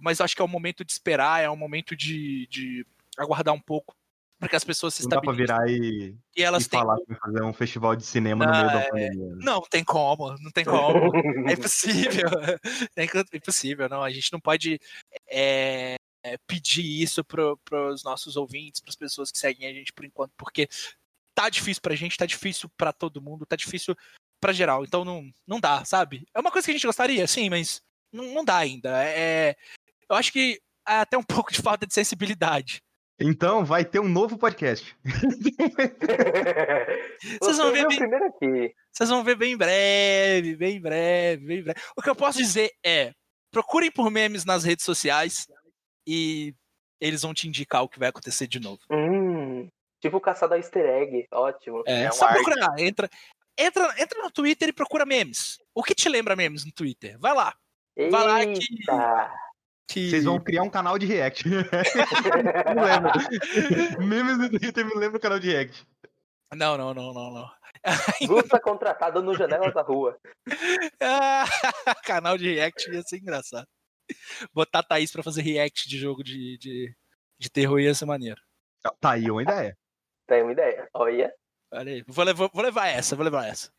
[0.00, 2.86] mas acho que é o momento de esperar, é o momento de, de
[3.18, 3.94] aguardar um pouco
[4.38, 6.78] para que as pessoas se Não dá pra virar e, E elas e têm.
[6.78, 8.88] falar que fazer um festival de cinema no Ah, meio da é.
[8.90, 9.36] pandemia.
[9.36, 11.12] Não, tem como, não tem como.
[11.48, 12.28] É impossível.
[12.96, 13.04] É
[13.36, 14.02] impossível, não.
[14.02, 14.80] A gente não pode
[15.28, 19.92] é, é, pedir isso para os nossos ouvintes, para as pessoas que seguem a gente
[19.92, 20.68] por enquanto, porque
[21.34, 23.96] tá difícil pra gente, tá difícil pra todo mundo, tá difícil
[24.40, 24.84] pra geral.
[24.84, 26.26] Então não, não dá, sabe?
[26.34, 29.02] É uma coisa que a gente gostaria, sim, mas não, não dá ainda.
[29.04, 29.56] É,
[30.08, 32.82] eu acho que é até um pouco de falta de sensibilidade.
[33.20, 34.96] Então vai ter um novo podcast.
[37.40, 38.74] Vocês vão ver o bem- primeiro aqui.
[38.92, 41.80] Vocês vão ver bem breve, bem breve, bem breve.
[41.96, 43.12] O que eu posso dizer é:
[43.50, 45.46] procurem por memes nas redes sociais
[46.06, 46.54] e
[47.00, 48.80] eles vão te indicar o que vai acontecer de novo.
[48.90, 49.68] Hum,
[50.00, 51.26] tipo caçado a easter egg.
[51.32, 51.82] Ótimo.
[51.86, 52.42] É, É um só arte.
[52.42, 52.78] procurar.
[52.78, 53.10] Entra,
[53.58, 55.58] entra, entra no Twitter e procura memes.
[55.74, 57.18] O que te lembra memes no Twitter?
[57.18, 57.54] Vai lá.
[58.10, 59.32] Vai lá que- Eita.
[59.88, 60.10] Que...
[60.10, 61.48] Vocês vão criar um canal de react.
[61.48, 61.56] me
[62.84, 64.06] lembro.
[64.06, 65.86] Memes do Twitter me lembra o canal de react.
[66.54, 67.50] Não, não, não, não, não.
[68.26, 70.18] Gusta contratado no Janela da Rua.
[71.00, 71.44] Ah,
[72.04, 73.66] canal de react ia ser engraçado.
[74.52, 76.94] Botar a Thaís pra fazer react de jogo de, de,
[77.38, 78.40] de terror ia ser maneiro.
[79.00, 79.76] Tá aí uma ideia.
[80.26, 80.88] Tem uma ideia.
[80.94, 81.32] Olha.
[81.72, 82.04] Olha aí.
[82.06, 83.70] Vou levar, vou levar essa, vou levar essa.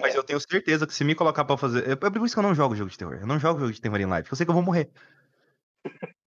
[0.00, 1.88] Mas eu tenho certeza que se me colocar pra fazer.
[1.90, 3.14] É por isso que eu não jogo jogo de terror.
[3.14, 4.22] Eu não jogo jogo de terror em live.
[4.24, 4.90] porque Eu sei que eu vou morrer.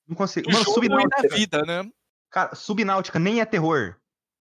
[0.06, 0.50] Não consigo.
[0.50, 1.28] Mano, Subnáutica.
[1.28, 1.90] da vida, né?
[2.30, 3.96] Cara, Subnáutica nem é terror.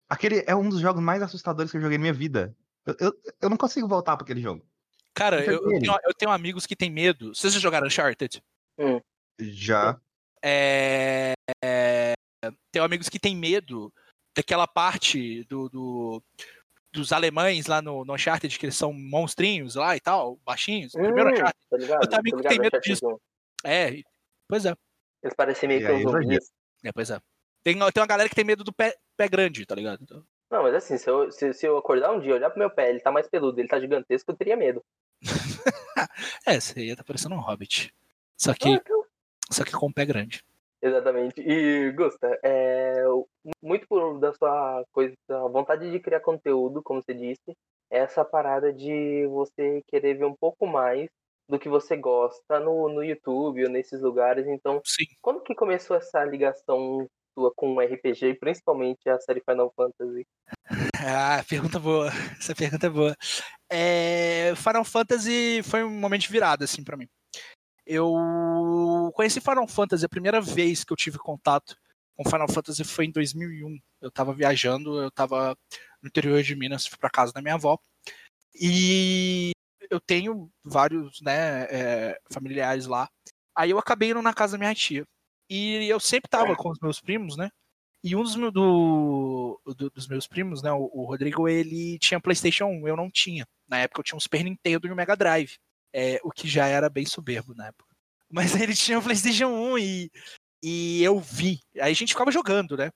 [0.10, 2.56] Aquele é um dos jogos mais assustadores que eu joguei na minha vida.
[2.86, 4.66] Eu, eu, eu não consigo voltar pra aquele jogo.
[5.14, 7.34] Cara, eu, eu tenho, eu tenho amigos que têm medo.
[7.36, 8.42] Vocês já jogaram Uncharted?
[9.40, 10.00] Já.
[10.44, 11.34] É,
[11.64, 12.14] é,
[12.72, 13.94] tenho amigos que têm medo
[14.36, 16.24] daquela parte do, do-
[16.94, 20.92] dos alemães lá no, no Uncharted, que eles são monstrinhos lá e tal, baixinhos.
[20.94, 21.60] Primeiro Hum, Uncharted.
[21.70, 22.04] tá ligado?
[22.04, 23.08] Eu tenho amigo Tô que tem medo Uncharted disso.
[23.66, 23.70] 1.
[23.70, 24.02] É,
[24.48, 24.76] pois é.
[25.24, 26.52] Eles parecem meio E que uns zumbis.
[26.84, 27.20] É, pois é.
[27.64, 30.00] Tem, tem uma galera que tem medo do pé, pé grande, tá ligado?
[30.02, 32.60] Então, Não, mas assim, se eu, se, se eu acordar um dia e olhar pro
[32.60, 34.84] meu pé, ele tá mais peludo, ele tá gigantesco, eu teria medo.
[36.46, 37.94] é, você ia tá parecendo um hobbit.
[38.36, 39.04] Só Ah, que, então,
[39.52, 40.44] só que com um pé grande.
[40.82, 41.40] Exatamente.
[41.40, 43.04] E, Gusta, é,
[43.62, 47.56] muito por da sua coisa, da vontade de criar conteúdo, como você disse,
[47.92, 51.08] é essa parada de você querer ver um pouco mais
[51.52, 54.48] do que você gosta no, no YouTube ou nesses lugares.
[54.48, 55.04] Então, Sim.
[55.22, 60.26] quando que começou essa ligação sua com o RPG, e principalmente a série Final Fantasy?
[61.06, 62.08] Ah, pergunta boa.
[62.40, 63.16] Essa pergunta é boa.
[63.70, 67.08] É, Final Fantasy foi um momento de virada, assim, pra mim.
[67.86, 68.14] Eu
[69.14, 71.76] conheci Final Fantasy, a primeira vez que eu tive contato
[72.16, 73.78] com Final Fantasy foi em 2001.
[74.02, 75.58] Eu tava viajando, eu tava
[76.02, 77.78] no interior de Minas, fui pra casa da minha avó.
[78.54, 79.52] E
[79.91, 83.10] eu tenho vários, né, é, familiares lá.
[83.56, 85.06] Aí eu acabei indo na casa da minha tia.
[85.49, 87.49] E eu sempre tava com os meus primos, né?
[88.04, 92.19] E um dos, meu- do- do- dos meus primos, né, o, o Rodrigo, ele tinha
[92.21, 93.45] PlayStation 1, eu não tinha.
[93.67, 95.58] Na época eu tinha um Super Nintendo e um Mega Drive,
[95.93, 97.93] é, o que já era bem soberbo na época.
[98.32, 100.12] Mas ele tinha o PlayStation 1 e,
[100.63, 101.60] e eu vi.
[101.75, 102.89] Aí a gente ficava jogando, né?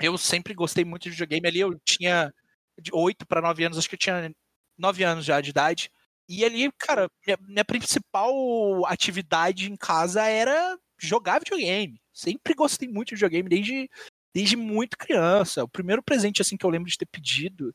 [0.00, 2.32] Eu sempre gostei muito de videogame ali, eu tinha
[2.80, 4.32] de 8 para 9 anos, acho que eu tinha
[4.78, 5.90] 9 anos já de idade.
[6.28, 12.00] E ali, cara, minha, minha principal atividade em casa era jogar videogame.
[12.12, 13.90] Sempre gostei muito de videogame, desde,
[14.34, 15.64] desde muito criança.
[15.64, 17.74] O primeiro presente assim que eu lembro de ter pedido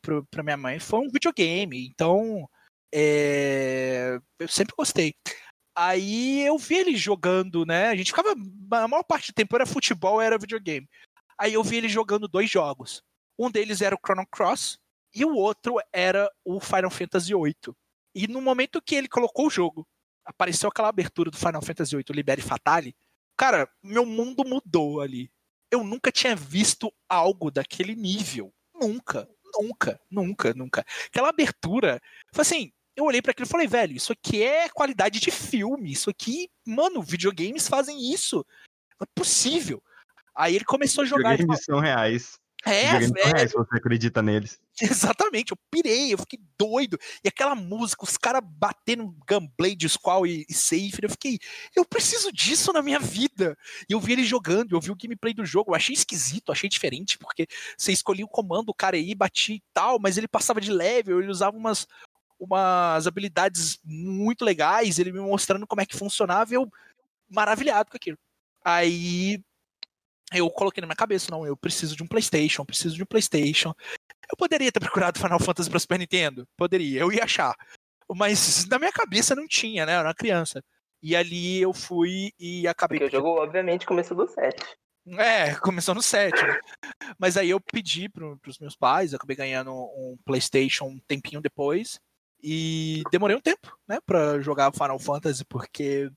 [0.00, 1.86] pro, pra minha mãe foi um videogame.
[1.86, 2.48] Então,
[2.94, 5.14] é, eu sempre gostei.
[5.74, 7.88] Aí eu vi ele jogando, né?
[7.88, 8.32] A gente ficava.
[8.32, 10.88] A maior parte do tempo era futebol, era videogame.
[11.38, 13.02] Aí eu vi ele jogando dois jogos.
[13.38, 14.78] Um deles era o Chrono Cross
[15.14, 17.74] e o outro era o Final Fantasy VIII.
[18.14, 19.86] E no momento que ele colocou o jogo,
[20.24, 22.94] apareceu aquela abertura do Final Fantasy VIII, Libere Fatale.
[23.36, 25.30] Cara, meu mundo mudou ali.
[25.70, 28.52] Eu nunca tinha visto algo daquele nível.
[28.74, 30.84] Nunca, nunca, nunca, nunca.
[31.06, 32.00] Aquela abertura,
[32.32, 35.92] foi assim, eu olhei para aquilo e falei, velho, isso aqui é qualidade de filme,
[35.92, 38.44] isso aqui, mano, videogames fazem isso.
[39.00, 39.82] Não é possível.
[40.34, 41.30] Aí ele começou a jogar.
[41.30, 42.38] Videogames são reais.
[42.64, 44.60] É, velho, reais se você acredita neles.
[44.80, 46.96] exatamente, eu pirei, eu fiquei doido.
[47.24, 51.38] E aquela música, os caras batendo Gunblade, Squall e, e Safe, eu fiquei,
[51.74, 53.58] eu preciso disso na minha vida.
[53.88, 56.68] E eu vi ele jogando, eu vi o gameplay do jogo, eu achei esquisito, achei
[56.68, 60.60] diferente, porque você escolhia o comando, o cara aí, batia e tal, mas ele passava
[60.60, 61.86] de level, ele usava umas,
[62.38, 66.70] umas habilidades muito legais, ele me mostrando como é que funcionava, e eu
[67.28, 68.18] maravilhado com aquilo.
[68.64, 69.42] Aí
[70.34, 73.74] eu coloquei na minha cabeça, não, eu preciso de um PlayStation, preciso de um PlayStation.
[74.30, 76.46] Eu poderia ter procurado Final Fantasy para Super Nintendo?
[76.56, 77.54] Poderia, eu ia achar.
[78.14, 79.94] Mas na minha cabeça não tinha, né?
[79.94, 80.62] Eu era uma criança.
[81.02, 82.98] E ali eu fui e acabei.
[82.98, 84.64] Porque o jogo, obviamente, começou do 7.
[85.18, 86.40] É, começou no 7.
[86.40, 86.60] né?
[87.18, 92.00] Mas aí eu pedi pro, pros meus pais, acabei ganhando um PlayStation um tempinho depois.
[92.42, 96.10] E demorei um tempo, né, pra jogar Final Fantasy, porque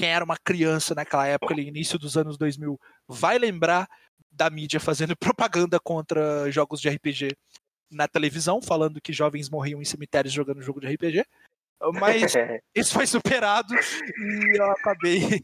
[0.00, 3.86] quem era uma criança naquela época, ali, início dos anos 2000, vai lembrar
[4.32, 7.36] da mídia fazendo propaganda contra jogos de RPG
[7.90, 11.22] na televisão, falando que jovens morriam em cemitérios jogando jogo de RPG.
[12.00, 12.32] Mas
[12.74, 15.42] isso foi superado e eu acabei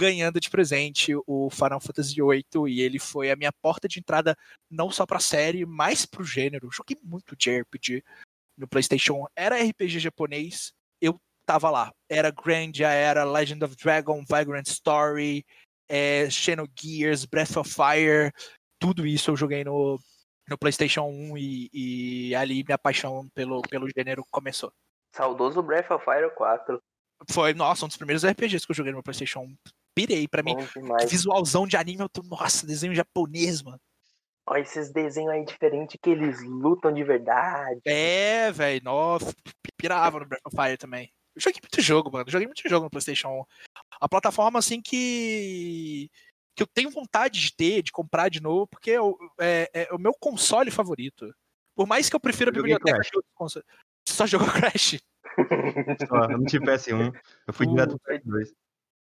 [0.00, 4.34] ganhando de presente o Final Fantasy VIII e ele foi a minha porta de entrada
[4.70, 6.70] não só pra série, mas pro gênero.
[6.72, 8.02] Joguei muito de RPG
[8.56, 9.26] no PlayStation.
[9.36, 10.72] Era RPG japonês,
[11.46, 11.92] tava lá.
[12.08, 15.44] Era Grandia, era Legend of Dragon, Vagrant Story,
[15.88, 18.32] é, Xenogears, Breath of Fire,
[18.82, 19.96] tudo isso eu joguei no,
[20.48, 24.72] no PlayStation 1 e, e ali minha paixão pelo, pelo gênero começou.
[25.14, 26.82] Saudoso Breath of Fire 4.
[27.30, 29.56] Foi, nossa, um dos primeiros RPGs que eu joguei no PlayStation 1.
[29.94, 30.26] pirei.
[30.26, 30.56] Pra mim,
[31.08, 33.78] visualzão de anime, eu tô, nossa, desenho japonês, mano.
[34.48, 37.80] Ó, esses desenhos aí diferentes que eles lutam de verdade.
[37.84, 39.32] É, velho, nossa,
[39.76, 41.12] pirava no Breath of Fire também.
[41.34, 42.30] Eu joguei muito jogo, mano.
[42.30, 43.44] Joguei muito jogo no PlayStation 1.
[44.00, 46.10] A plataforma, assim, que.
[46.56, 49.94] que eu tenho vontade de ter, de comprar de novo, porque é, o- é- é
[49.94, 51.34] o meu console favorito.
[51.74, 53.00] Por mais que eu prefira a Eu biblioteca
[53.34, 53.66] consoles.
[54.06, 54.98] Você só jogou Crash?
[56.08, 57.10] Só, eu não tive PS1,
[57.46, 58.52] eu fui direto pro PS2.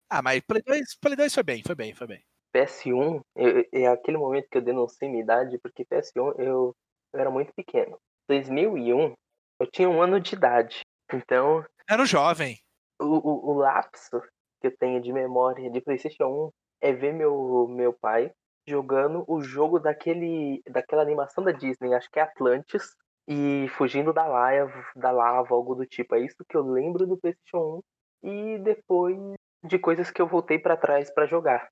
[0.09, 2.23] Ah, mas Play 2, Play 2 foi bem, foi bem, foi bem.
[2.55, 6.75] PS1 eu- é aquele momento que eu denunciei minha idade, porque PS1 eu,
[7.13, 7.97] eu era muito pequeno.
[8.29, 9.13] 2001,
[9.59, 10.81] eu tinha um ano de idade.
[11.13, 12.57] Então, Era um jovem.
[12.99, 14.21] o, o, o lapso
[14.59, 18.31] que eu tenho de memória de PlayStation 1 é ver meu, meu pai
[18.67, 22.95] jogando o jogo daquele, daquela animação da Disney, acho que é Atlantis,
[23.27, 26.15] e fugindo da lava, da lava, algo do tipo.
[26.15, 27.81] É isso que eu lembro do PlayStation
[28.23, 29.17] 1 e depois
[29.63, 31.69] de coisas que eu voltei pra trás pra jogar.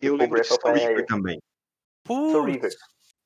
[0.00, 0.72] Eu O lembro de Soul.
[0.74, 1.40] River também.
[2.06, 2.70] Soul River.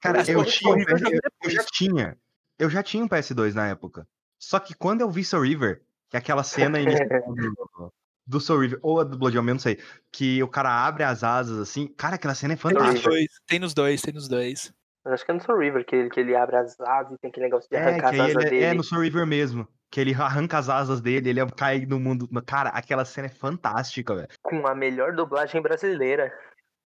[0.01, 2.19] Cara, eu, Soul tinha, um eu eu, eu já tinha.
[2.59, 4.07] Eu já tinha um PS2 na época.
[4.49, 7.93] Só que quando eu vi Soul River, que é aquela cena inicial do,
[8.27, 9.79] do Soul River, ou a do Blood, eu não sei,
[10.13, 11.87] que o cara abre as asas assim.
[11.97, 13.11] Cara, aquela cena é Tem nos fantástica.
[13.11, 14.73] dois, tem nos dois, tem nos dois.
[15.05, 17.19] Mas acho que é no Soul River que ele, que ele abre as asas e
[17.19, 18.65] tem aquele negócio de É, arrancar que as asas ele dele.
[18.65, 19.69] é, é no Soul River mesmo.
[19.91, 22.29] Que ele arranca as asas dele, ele cai no mundo.
[22.45, 24.29] Cara, aquela cena é fantástica, velho.
[24.43, 26.33] Com a melhor dublagem brasileira.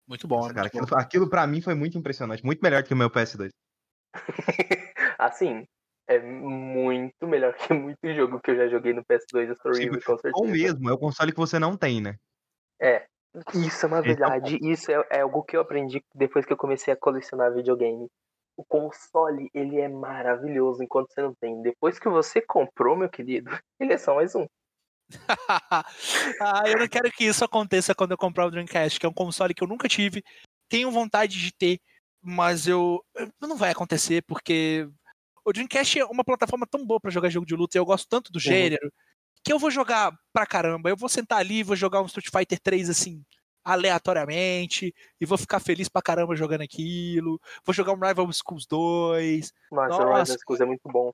[0.08, 0.84] Muito bom, Nossa, cara, muito bom.
[0.96, 2.44] aquilo, aquilo pra mim foi muito impressionante.
[2.44, 3.50] Muito melhor que o meu PS2.
[5.18, 5.66] assim,
[6.08, 10.04] é muito melhor que muito jogo que eu já joguei no PS2 do Sim, River,
[10.04, 10.34] com certeza.
[10.36, 12.16] Ou mesmo, é o console que você não tem, né?
[12.80, 13.06] É.
[13.54, 14.58] Isso é uma é verdade.
[14.62, 18.08] Isso é, é algo que eu aprendi depois que eu comecei a colecionar videogame.
[18.56, 21.60] O console, ele é maravilhoso enquanto você não tem.
[21.60, 24.46] Depois que você comprou, meu querido, ele é só mais um.
[26.40, 29.14] ah, eu não quero que isso aconteça quando eu comprar o Dreamcast, que é um
[29.14, 30.22] console que eu nunca tive.
[30.68, 31.78] Tenho vontade de ter,
[32.22, 33.04] mas eu
[33.40, 34.88] não vai acontecer porque
[35.46, 38.08] o Dreamcast é uma plataforma tão boa pra jogar jogo de luta e eu gosto
[38.08, 38.92] tanto do gênero
[39.44, 40.90] que eu vou jogar pra caramba.
[40.90, 43.24] Eu vou sentar ali, vou jogar um Street Fighter 3 assim
[43.64, 47.40] aleatoriamente e vou ficar feliz pra caramba jogando aquilo.
[47.64, 49.52] Vou jogar um Rival Schools 2.
[49.70, 50.32] Nossa, o Nossa.
[50.32, 51.12] Of Schools é muito bom.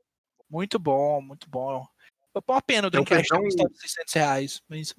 [0.49, 1.87] Muito bom, muito bom.
[2.33, 4.95] Foi uma pena o Dreamcast ter custado 600 reais, mas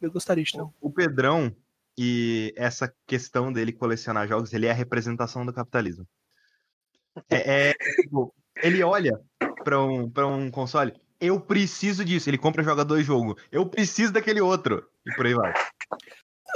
[0.00, 0.66] eu gostaria de ter.
[0.80, 1.54] O Pedrão
[1.98, 6.06] e essa questão dele colecionar jogos, ele é a representação do capitalismo.
[7.28, 7.74] É, é,
[8.08, 9.20] tipo, ele olha
[9.64, 12.28] pra um, pra um console, eu preciso disso.
[12.30, 13.40] Ele compra e joga dois jogos.
[13.50, 14.88] Eu preciso daquele outro.
[15.06, 15.52] E por aí vai.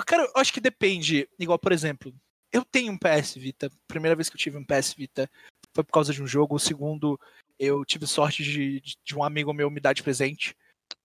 [0.07, 1.29] Cara, eu acho que depende.
[1.39, 2.13] Igual, por exemplo,
[2.53, 3.71] eu tenho um PS Vita.
[3.89, 5.29] Primeira vez que eu tive um PS Vita
[5.75, 6.55] foi por causa de um jogo.
[6.57, 7.19] O segundo,
[7.59, 10.55] eu tive sorte de, de- de um amigo meu me dar de presente.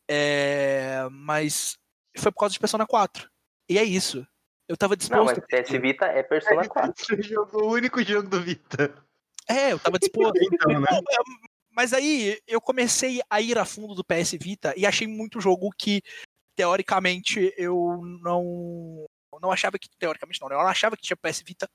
[0.10, 1.78] É, mas
[2.18, 3.30] foi por causa de Persona 4.
[3.70, 4.26] E é isso.
[4.68, 5.42] Eu tava Não, disposto.
[5.52, 6.94] mas PS Vita é Persona 4.
[7.06, 8.94] Você jogou o único jogo do Vita.
[9.48, 10.38] É, eu tava disposto.
[10.54, 10.88] Então, né?
[10.92, 11.18] Não, é,
[11.72, 15.70] Mas aí eu comecei a ir a fundo do PS Vita e achei muito jogo
[15.78, 16.02] que,
[16.56, 19.06] teoricamente, eu não.
[19.42, 19.88] Não achava que.
[20.00, 20.56] Teoricamente não, né?
[20.56, 21.68] Eu não achava que tinha PS Vita.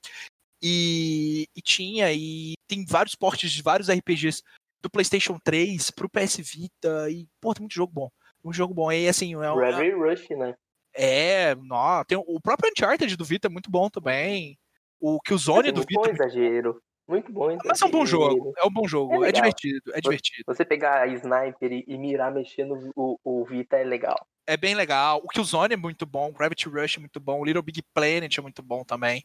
[0.61, 4.43] E, e tinha, e tem vários portes de vários RPGs
[4.81, 7.11] do PlayStation 3 pro PS Vita.
[7.11, 8.09] E, pô, tem muito jogo bom.
[8.43, 8.91] Muito jogo bom.
[8.91, 10.55] E assim, é, um- Gravity Rush, né?
[10.95, 14.59] é, nó, tem o próprio Uncharted do Vita é muito bom também.
[15.01, 16.15] O Killzone do muito bom Vita.
[16.15, 16.81] exagero.
[17.13, 18.55] Muito bom Mas é um bom jogo.
[18.57, 19.23] É um bom jogo.
[19.23, 19.93] É É, divertido.
[19.95, 20.45] É divertido.
[20.47, 24.27] Você pegar a sniper e, e mirar mexendo o, o Vita é legal.
[24.47, 25.21] é bem legal.
[25.23, 28.39] O Killzone é muito bom, o Gravity Rush é muito bom, o Little Big Planet
[28.39, 29.23] é muito bom também.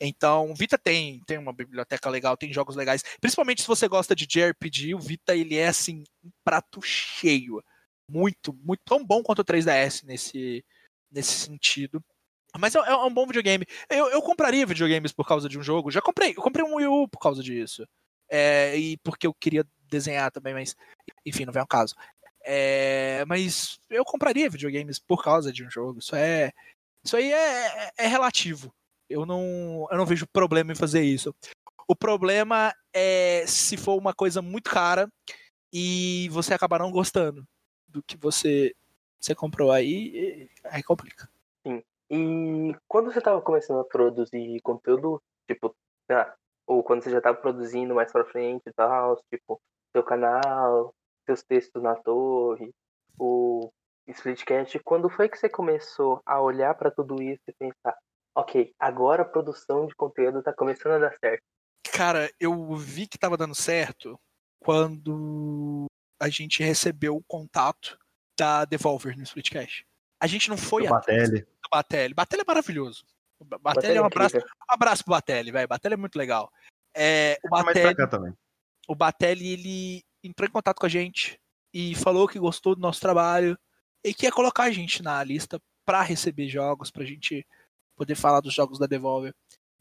[0.00, 3.02] Então, o Vita tem, tem uma biblioteca legal, tem jogos legais.
[3.20, 7.62] Principalmente se você gosta de JRPG, o Vita ele é assim, um prato cheio.
[8.10, 10.64] Muito, muito tão bom quanto o 3DS nesse,
[11.10, 12.02] nesse sentido.
[12.58, 13.66] Mas é, é um bom videogame.
[13.88, 15.90] Eu, eu compraria videogames por causa de um jogo.
[15.90, 16.30] Já comprei.
[16.36, 17.86] Eu comprei um Wii U por causa disso.
[18.28, 20.76] É, e porque eu queria desenhar também, mas
[21.24, 21.94] enfim, não vem ao caso.
[22.44, 25.98] É, mas eu compraria videogames por causa de um jogo.
[25.98, 26.52] Isso é.
[27.04, 28.72] Isso aí é, é relativo.
[29.08, 31.34] Eu não, eu não vejo problema em fazer isso.
[31.88, 35.08] O problema é se for uma coisa muito cara
[35.72, 37.46] e você acabar não gostando
[37.86, 38.74] do que você,
[39.20, 41.28] você comprou aí, aí complica.
[42.10, 45.74] E quando você tava começando a produzir conteúdo, tipo,
[46.66, 49.60] ou quando você já tava produzindo mais pra frente e tal, tipo,
[49.92, 52.72] seu canal, seus textos na torre,
[53.18, 53.70] o
[54.08, 57.96] Splitcast, quando foi que você começou a olhar pra tudo isso e pensar,
[58.36, 61.42] ok, agora a produção de conteúdo tá começando a dar certo?
[61.92, 64.18] Cara, eu vi que tava dando certo
[64.60, 65.86] quando
[66.20, 67.98] a gente recebeu o contato
[68.38, 69.86] da Devolver no Splitcast.
[70.20, 71.46] A gente não foi Do atrás Batelli.
[71.66, 72.14] Do Batelli.
[72.14, 73.04] Batelli é maravilhoso.
[73.38, 75.68] O Batelli é um abraço, um abraço pro Batelli, velho.
[75.68, 76.50] Batelli é muito legal.
[76.94, 77.94] É, o Batelli,
[78.88, 81.38] o Batelli, ele entrou em contato com a gente
[81.72, 83.58] e falou que gostou do nosso trabalho
[84.02, 87.46] e que ia colocar a gente na lista para receber jogos, pra gente
[87.94, 89.34] poder falar dos jogos da Devolver.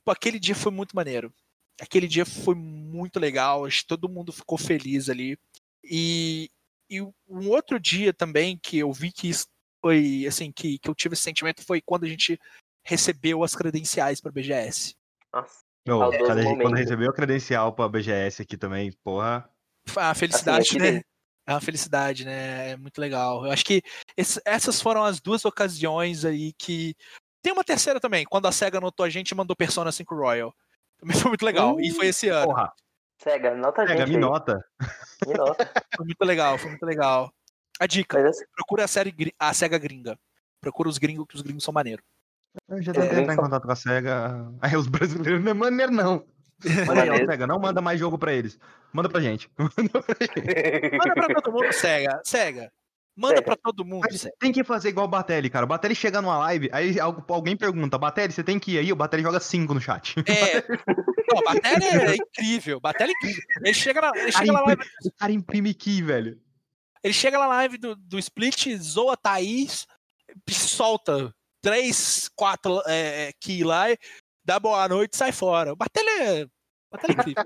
[0.04, 1.34] Pô, aquele dia foi muito maneiro.
[1.80, 5.38] Aquele dia foi muito legal, acho que todo mundo ficou feliz ali.
[5.84, 6.50] E,
[6.90, 9.30] e um outro dia também que eu vi que
[9.86, 12.40] foi assim que, que eu tive esse sentimento foi quando a gente
[12.84, 14.96] recebeu as credenciais para BGS.
[15.32, 15.60] Nossa.
[15.88, 19.48] Oh, quando recebeu a credencial para BGS aqui também, porra.
[19.96, 21.02] A felicidade, assim, né?
[21.48, 22.72] É uma felicidade, né?
[22.72, 23.46] É muito legal.
[23.46, 23.84] Eu acho que
[24.18, 26.96] esse, essas foram as duas ocasiões aí que.
[27.44, 30.52] Tem uma terceira também, quando a SEGA anotou a gente e mandou Persona 5 Royal.
[30.98, 31.76] Também foi muito legal.
[31.76, 32.48] Uh, e foi esse ano.
[32.48, 32.74] Porra.
[33.22, 34.00] SEGA, nota a gente.
[34.00, 34.66] SEGA, me nota.
[35.28, 35.72] Me nota.
[35.96, 37.32] Foi muito legal, foi muito legal.
[37.80, 38.46] A dica: assim...
[38.56, 40.18] procura a série a SEGA gringa.
[40.62, 42.04] Procura os gringos, que os gringos são maneiros.
[42.70, 44.52] Eu já tentei é, entrar em contato com a SEGA.
[44.62, 46.26] Aí os brasileiros não é maneiro, não.
[46.64, 48.58] Aí, SEGA, não manda mais jogo pra eles.
[48.94, 49.50] Manda pra gente.
[49.60, 50.98] Manda pra, gente.
[50.98, 52.22] manda pra todo mundo, SEGA.
[52.24, 52.72] SEGA.
[53.16, 53.46] Manda Sega.
[53.46, 54.06] pra todo mundo.
[54.10, 55.66] Mas tem que fazer igual o Batelli, cara.
[55.66, 58.92] O Batelli chega numa live, aí alguém pergunta, Batelli, você tem que ir aí?
[58.92, 60.16] O Batelli joga 5 no chat.
[60.20, 60.62] É.
[61.32, 62.80] Não, o Batelli é incrível.
[62.80, 63.44] Batelli é incrível.
[63.62, 64.82] Ele chega na, ele chega na live.
[65.06, 66.40] O cara imprime key, velho.
[67.06, 69.86] Ele chega na live do, do Split, zoa Thaís,
[70.50, 73.84] solta 3, 4 é, key lá,
[74.44, 75.72] dá boa noite e sai fora.
[75.72, 77.46] O Batelli é, é incrível.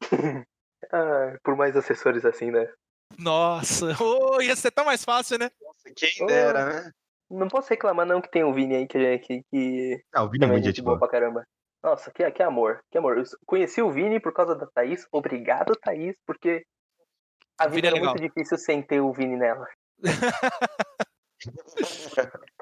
[0.92, 2.68] ah, por mais assessores assim, né?
[3.16, 5.48] Nossa, oh, ia ser tão mais fácil, né?
[5.62, 6.90] Nossa, quem dera, oh, né?
[7.30, 10.02] Não posso reclamar não que tem o Vini aí que, que, que...
[10.12, 11.44] Ah, o Vini é muito gente boa pra caramba.
[11.84, 13.16] Nossa, que, que amor, que amor.
[13.16, 15.06] Eu conheci o Vini por causa da Thaís.
[15.12, 16.64] Obrigado, Thaís, porque
[17.58, 19.66] a vida é, é muito difícil sem ter o Vini nela.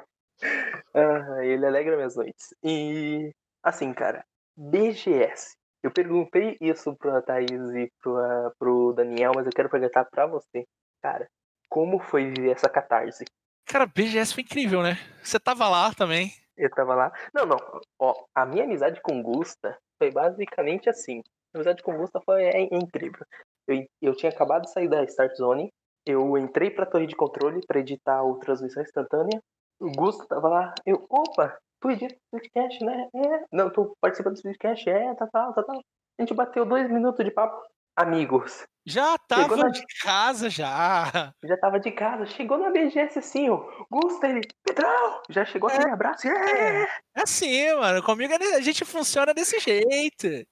[0.94, 2.54] ah, ele alegra minhas noites.
[2.62, 3.30] E
[3.62, 4.24] assim, cara,
[4.56, 5.54] BGS.
[5.82, 10.26] Eu perguntei isso pra Thaís e pro, uh, pro Daniel, mas eu quero perguntar pra
[10.26, 10.66] você.
[11.02, 11.28] Cara,
[11.68, 13.24] como foi viver essa catarse?
[13.66, 14.98] Cara, BGS foi incrível, né?
[15.22, 16.32] Você tava lá também.
[16.56, 17.12] Eu tava lá.
[17.34, 17.58] Não, não.
[17.98, 21.20] Ó, a minha amizade com Gusta foi basicamente assim.
[21.54, 23.24] A amizade com Gusta foi é, é incrível.
[23.68, 25.72] Eu, eu tinha acabado de sair da Start Zone.
[26.04, 29.40] Eu entrei pra torre de controle para editar o transmissão instantânea.
[29.80, 30.74] O Gusta tava lá.
[30.84, 33.08] Eu, opa, tu edita o Splitcast, né?
[33.14, 33.44] É.
[33.52, 35.76] Não, tu participa do Splitcast, é, tá, tal, tá, tal.
[36.18, 37.60] A gente bateu dois minutos de papo.
[37.98, 38.66] Amigos.
[38.84, 39.68] Já tava na...
[39.68, 41.32] de casa, já.
[41.42, 42.26] Já tava de casa.
[42.26, 43.66] Chegou na BGS assim, ó.
[43.90, 45.22] Gusta, ele, Pedrão!
[45.30, 45.92] Já chegou aquele é.
[45.92, 46.28] abraço.
[46.28, 46.82] É.
[46.82, 48.02] é assim, mano.
[48.02, 50.46] Comigo a gente funciona desse jeito.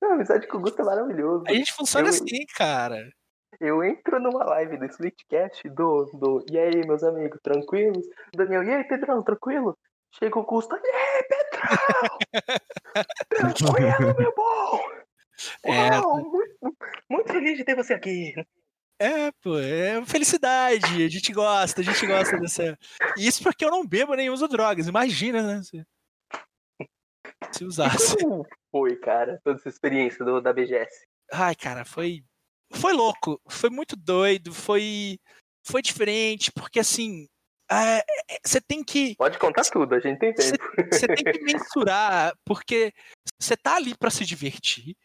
[0.00, 1.44] Não, a amizade com o Gusta é maravilhoso.
[1.46, 3.10] A gente funciona eu, assim, cara.
[3.60, 6.44] Eu entro numa live do Splitcast do, do.
[6.50, 8.06] E aí, meus amigos, tranquilos?
[8.34, 9.76] Daniel, e aí, Pedrão, tranquilo?
[10.18, 12.18] Chega o Gusta, e aí, Pedrão!
[13.54, 14.80] Tranquilo, meu bom!
[15.64, 16.76] É, Uau, muito,
[17.08, 18.34] muito feliz de ter você aqui.
[18.98, 21.02] É, pô, é felicidade.
[21.02, 22.78] A gente gosta, a gente gosta dessa.
[23.16, 24.86] Isso porque eu não bebo nem uso drogas.
[24.86, 25.62] Imagina, né?
[27.44, 28.16] Se, se usasse.
[28.22, 31.06] Como foi, cara, toda essa experiência do, da BGS?
[31.32, 32.24] Ai, cara, foi.
[32.72, 33.40] Foi louco.
[33.48, 34.52] Foi muito doido.
[34.52, 35.18] Foi.
[35.62, 37.28] Foi diferente, porque assim,
[37.70, 38.04] é,
[38.44, 39.14] você tem que.
[39.14, 40.58] Pode contar tudo, a gente tem tempo.
[40.90, 42.92] Você tem que mensurar, porque
[43.40, 44.96] você tá ali para se divertir,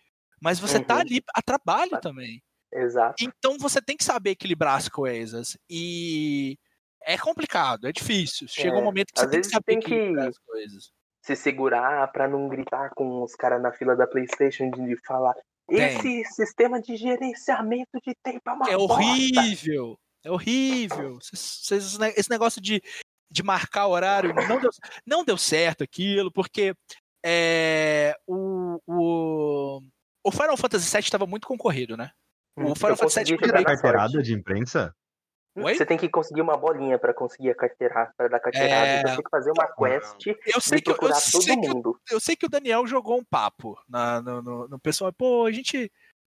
[0.41, 0.99] mas você tá uhum.
[0.99, 2.41] tá ali a trabalho também.
[2.73, 3.23] Exato.
[3.23, 5.55] Então você tem que saber equilibrar as coisas.
[5.69, 6.57] E
[7.03, 8.47] é complicado, é difícil.
[8.47, 10.91] Chega é, um momento que você tem que saber tem equilibrar que as coisas.
[11.25, 15.33] Se segurar para não gritar com os caras na fila da PlayStation de falar.
[15.67, 16.25] Esse tem.
[16.25, 19.97] sistema de gerenciamento de tempo é uma É horrível.
[20.23, 21.17] É horrível.
[21.17, 22.79] Esse negócio de,
[23.31, 24.69] de marcar horário não deu,
[25.03, 26.75] não deu certo aquilo, porque
[27.25, 29.81] é, o, o,
[30.23, 32.11] o Final Fantasy VII estava muito concorrido, né?
[32.55, 34.95] O hum, Final Fantasy VII tirar carteirada de imprensa?
[35.55, 35.73] Oi?
[35.73, 38.87] Você tem que conseguir uma bolinha para conseguir a carteira, para dar carteirada.
[38.87, 39.01] É...
[39.01, 41.99] Você tem que fazer uma quest eu sei que, procurar eu todo sei mundo.
[42.05, 45.13] Que, eu sei que o Daniel jogou um papo na, no, no, no pessoal.
[45.13, 45.89] Pô, a gente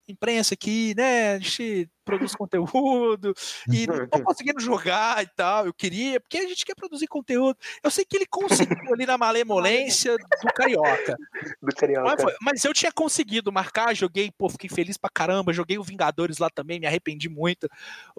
[0.08, 1.34] imprensa aqui, né?
[1.34, 3.34] A gente produz conteúdo
[3.72, 5.66] e não tô conseguindo jogar e tal.
[5.66, 7.58] Eu queria, porque a gente quer produzir conteúdo.
[7.84, 11.16] Eu sei que ele conseguiu ali na malemolência do Carioca.
[11.62, 12.24] Do Carioca.
[12.24, 15.54] Mas, mas, eu tinha conseguido marcar, joguei, pô, fiquei feliz pra caramba.
[15.54, 17.70] Joguei o Vingadores lá também, me arrependi muito.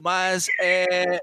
[0.01, 1.20] Mas é,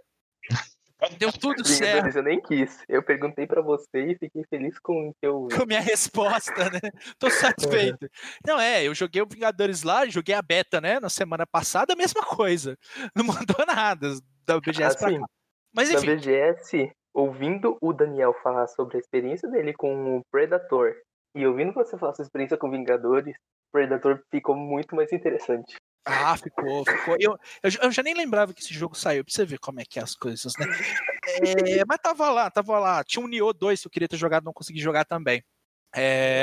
[1.17, 2.15] Deu tudo certo.
[2.15, 2.83] Eu nem quis.
[2.87, 5.47] Eu perguntei para você e fiquei feliz com o teu.
[5.57, 6.79] Com minha resposta, né?
[7.17, 8.07] Tô satisfeito.
[8.45, 10.99] Não, é, eu joguei o Vingadores lá, joguei a beta, né?
[10.99, 12.77] Na semana passada, a mesma coisa.
[13.15, 14.13] Não mandou nada
[14.45, 15.25] da BGS assim, pra cá.
[15.73, 16.05] Mas enfim.
[16.05, 20.93] Da BGS, ouvindo o Daniel falar sobre a experiência dele com o Predator
[21.35, 23.35] e ouvindo você falar sua experiência com Vingadores,
[23.71, 25.77] Predator ficou muito mais interessante.
[26.05, 27.15] Ah, ficou, ficou.
[27.19, 29.99] Eu, eu, já nem lembrava que esse jogo saiu, pra você ver como é que
[29.99, 30.65] é as coisas, né?
[31.43, 33.03] É, mas tava lá, tava lá.
[33.03, 35.43] Tinha um Nioh 2 que eu queria ter jogado, não consegui jogar também.
[35.95, 36.41] É,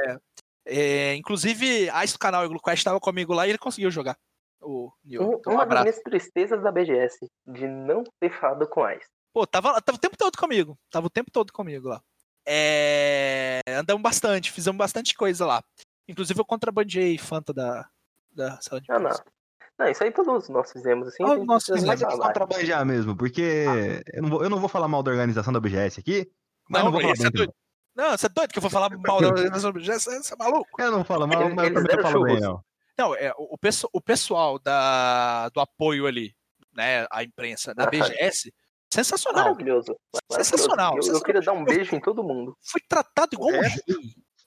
[0.65, 4.17] é, inclusive, a do canal e Quest estava comigo lá e ele conseguiu jogar.
[4.61, 5.35] O Nioh.
[5.35, 9.09] Então, uma das minhas tristezas da BGS, de não ter falado com a Ice.
[9.33, 10.79] Pô, tava, tava o tempo todo comigo.
[10.91, 12.01] Tava o tempo todo comigo lá.
[12.47, 15.63] É, andamos bastante, fizemos bastante coisa lá.
[16.09, 17.89] Inclusive eu contrabandeei Fanta da,
[18.31, 19.11] da sala de Ah, não.
[19.11, 19.38] Não,
[19.87, 21.23] isso aí todos nós fizemos, assim.
[21.23, 21.87] Oh, nós fizemos.
[21.87, 24.03] Mas é contrabandear mesmo, porque ah.
[24.13, 26.29] eu, não vou, eu não vou falar mal da organização da BGS aqui,
[26.69, 27.45] mas não, não vou falar bem.
[27.45, 30.05] É não, você é doido que eu vou falar mal da organização da BGS?
[30.05, 30.81] Você é maluco?
[30.81, 32.65] Eu não falo mal, mas eu também não falo bem, não.
[32.99, 33.57] Não, é, o,
[33.93, 36.35] o pessoal da, do apoio ali,
[36.75, 38.53] né, a imprensa da BGS,
[38.93, 39.45] sensacional.
[39.45, 39.97] Maravilhoso.
[40.33, 40.97] Sensacional.
[40.97, 42.57] Eu, eu, queria dar um beijo em todo mundo.
[42.61, 43.71] Fui tratado igual um rei.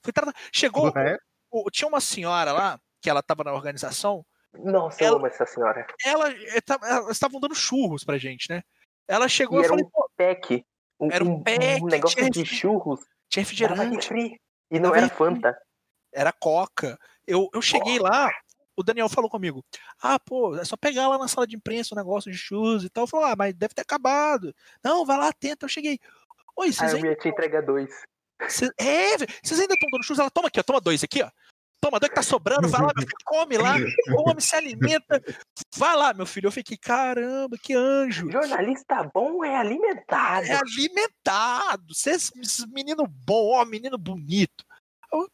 [0.02, 0.36] Fui tratado...
[0.52, 0.92] Chegou,
[1.50, 4.24] o, tinha uma senhora lá, que ela tava na organização,
[4.54, 5.86] nossa, ela, eu amo essa senhora.
[6.04, 6.34] Ela,
[6.82, 8.62] ela, estavam dando churros pra gente, né?
[9.08, 10.64] Ela chegou e, e falei, um pack.
[11.00, 13.00] Um, era um, pack, um negócio de churros.
[13.28, 14.38] Tinha refrigerante.
[14.70, 15.58] E não era Fanta.
[16.12, 16.98] Era Coca.
[17.26, 18.02] Eu, eu cheguei oh.
[18.02, 18.30] lá,
[18.76, 19.64] o Daniel falou comigo:
[20.00, 22.84] Ah, pô, é só pegar lá na sala de imprensa o um negócio de churros
[22.84, 23.04] e tal.
[23.04, 24.54] Eu falei, ah, mas deve ter acabado.
[24.82, 25.64] Não, vai lá, tenta.
[25.64, 25.98] Eu cheguei.
[26.56, 27.90] Oi, vocês ah, eu ia te entregar dois.
[28.48, 30.18] Cês, é, vocês ainda estão dando churros?
[30.18, 31.30] Ela toma aqui, ó, toma dois aqui, ó.
[31.82, 33.74] Toma, dois que tá sobrando, vai lá, meu filho, come lá,
[34.14, 35.20] come, se alimenta.
[35.76, 36.46] Vai lá, meu filho.
[36.46, 38.30] Eu fiquei, caramba, que anjo.
[38.30, 40.46] Jornalista bom é alimentado.
[40.46, 41.92] É alimentado.
[41.92, 42.16] Você é
[42.68, 44.64] menino bom, ó, menino bonito.
[45.12, 45.28] Eu,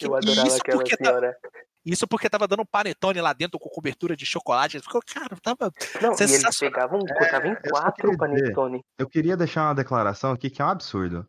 [0.00, 1.36] eu adorava isso aquela porque senhora.
[1.42, 1.48] Tá,
[1.84, 4.78] isso porque tava dando panetone lá dentro com cobertura de chocolate.
[4.78, 5.72] Ficou, cara, tava.
[6.00, 8.84] Não, e eles pegavam, cortavam em quatro panetone.
[8.96, 11.26] Eu queria deixar uma declaração aqui que é um absurdo.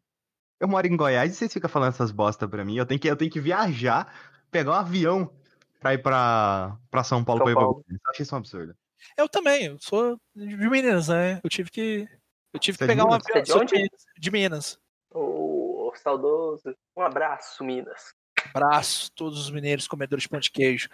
[0.60, 2.78] Eu moro em Goiás e vocês ficam falando essas bosta pra mim.
[2.78, 4.14] Eu tenho que, eu tenho que viajar
[4.54, 5.34] pegar um avião
[5.80, 7.84] pra ir pra, pra São Paulo São pra ir Paulo.
[7.84, 8.76] pra Eu achei isso um absurdo.
[9.18, 11.41] Eu também, eu sou de Minas, né?
[11.43, 12.08] Eu tive que.
[12.54, 13.89] Eu tive Você que pegar um avião de, onde?
[14.18, 14.78] de Minas.
[15.12, 16.76] Ô, oh, saudoso.
[16.95, 18.14] Um abraço, Minas.
[18.54, 20.88] Abraço, todos os mineiros comedores de pão de queijo.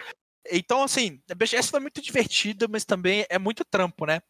[0.49, 4.21] Então, assim, a BGS foi muito divertida, mas também é muito trampo, né?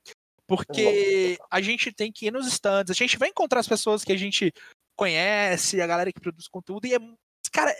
[0.47, 4.11] Porque a gente tem que ir nos stands, a gente vai encontrar as pessoas que
[4.11, 4.51] a gente
[4.97, 6.99] conhece, a galera que produz conteúdo, e é,
[7.53, 7.73] cara,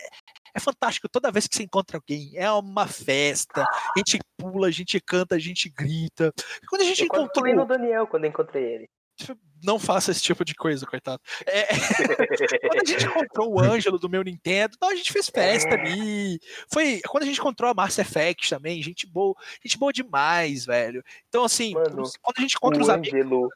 [0.54, 1.08] é fantástico.
[1.08, 3.62] Toda vez que você encontra alguém, é uma festa.
[3.62, 6.32] A gente pula, a gente canta, a gente grita.
[6.68, 7.54] Quando a gente eu encontrou.
[7.54, 8.88] no Daniel quando encontrei ele.
[9.62, 11.20] Não faça esse tipo de coisa, coitado.
[11.46, 11.66] É...
[12.68, 15.80] quando a gente encontrou o Ângelo do meu Nintendo, não, a gente fez festa é.
[15.80, 16.40] ali.
[16.72, 21.04] Foi quando a gente encontrou a Mass Effect também, gente boa, gente boa demais, velho.
[21.28, 23.50] Então, assim, Mano, quando a gente encontra os Ângelo, amigos.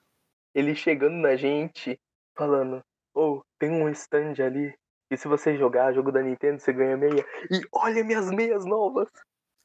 [0.55, 1.99] Ele chegando na gente,
[2.37, 2.85] falando:
[3.15, 4.75] Ô, oh, tem um stand ali
[5.11, 7.25] e se você jogar jogo da Nintendo, você ganha meia.
[7.51, 9.09] E olha minhas meias novas.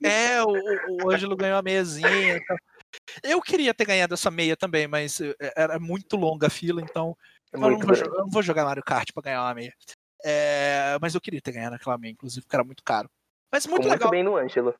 [0.04, 0.54] É, o,
[1.04, 2.38] o Ângelo ganhou a meiazinha.
[2.38, 2.58] Então.
[3.24, 7.16] Eu queria ter ganhado essa meia também, mas eh, era muito longa a fila, então
[7.54, 9.74] é eu, não vou, eu, não vou, jogar Mario Kart pra ganhar uma meia.
[10.24, 13.10] É, mas eu queria ter ganhado aquela meia, inclusive, porque era muito caro.
[13.52, 14.08] Mas muito Ficou legal.
[14.08, 14.76] muito bem no Ângelo.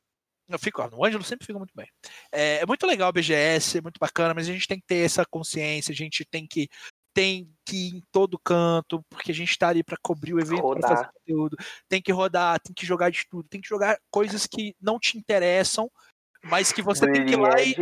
[0.48, 1.88] Eu fico, no Ângelo sempre fica muito bem.
[2.32, 5.04] É, é, muito legal o BGS, é muito bacana, mas a gente tem que ter
[5.04, 6.68] essa consciência, a gente tem que
[7.12, 10.62] tem que ir em todo canto, porque a gente está ali para cobrir o evento,
[10.80, 11.56] para fazer conteúdo.
[11.88, 15.18] Tem que rodar, tem que jogar de tudo, tem que jogar coisas que não te
[15.18, 15.90] interessam,
[16.44, 17.74] mas que você tem que ir lá e.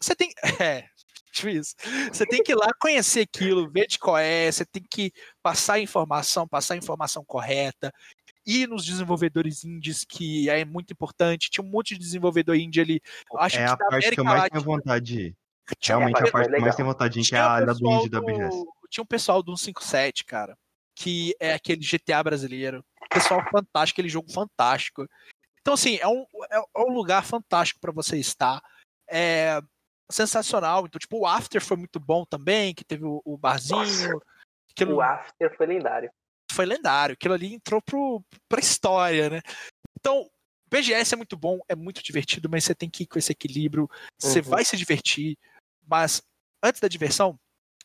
[0.00, 0.30] Você tem.
[0.60, 0.88] É,
[1.32, 1.76] difícil.
[2.12, 5.12] Você tem que ir lá conhecer aquilo, ver de qual é, você tem que
[5.42, 7.92] passar a informação, passar a informação correta,
[8.44, 11.50] ir nos desenvolvedores indies, que é muito importante.
[11.50, 13.00] Tinha um monte de desenvolvedor indie ali.
[13.36, 15.36] Acho é que a parte América que eu mais tenho vontade de ir.
[15.82, 18.64] Realmente a parte que mais tem vontade de é a área do indie da BGS.
[18.88, 20.56] Tinha um pessoal do 157, cara,
[20.96, 22.84] que é aquele GTA brasileiro.
[23.12, 25.06] Pessoal fantástico, aquele jogo fantástico.
[25.60, 28.62] Então, assim, é um, é, é um lugar fantástico para você estar.
[29.08, 29.60] É
[30.10, 30.86] sensacional.
[30.86, 34.20] Então, tipo, o After foi muito bom também, que teve o, o barzinho.
[34.72, 34.96] Aquilo...
[34.96, 36.10] O After foi lendário.
[36.50, 37.14] Foi lendário.
[37.14, 39.40] Aquilo ali entrou pro, pra história, né?
[39.98, 40.28] Então,
[40.70, 43.88] BGS é muito bom, é muito divertido, mas você tem que ir com esse equilíbrio.
[44.18, 44.46] Você uhum.
[44.46, 45.36] vai se divertir,
[45.90, 46.22] mas
[46.62, 47.38] antes da diversão,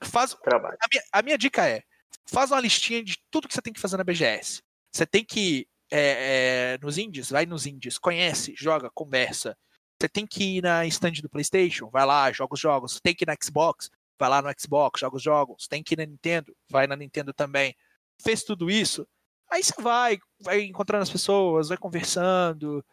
[0.03, 0.35] faz.
[0.35, 0.77] Trabalho.
[0.79, 1.83] A minha, a minha dica é:
[2.27, 4.61] faz uma listinha de tudo que você tem que fazer na BGS.
[4.91, 9.57] Você tem que ir é, é, nos indies, vai nos indies, conhece, joga, conversa.
[9.99, 12.93] Você tem que ir na stand do PlayStation, vai lá, joga os jogos.
[12.93, 13.89] Você tem que ir na Xbox,
[14.19, 15.67] vai lá no Xbox, joga os jogos.
[15.67, 17.75] Tem que ir na Nintendo, vai na Nintendo também.
[18.21, 19.07] Fez tudo isso,
[19.49, 22.83] aí você vai, vai encontrando as pessoas, vai conversando,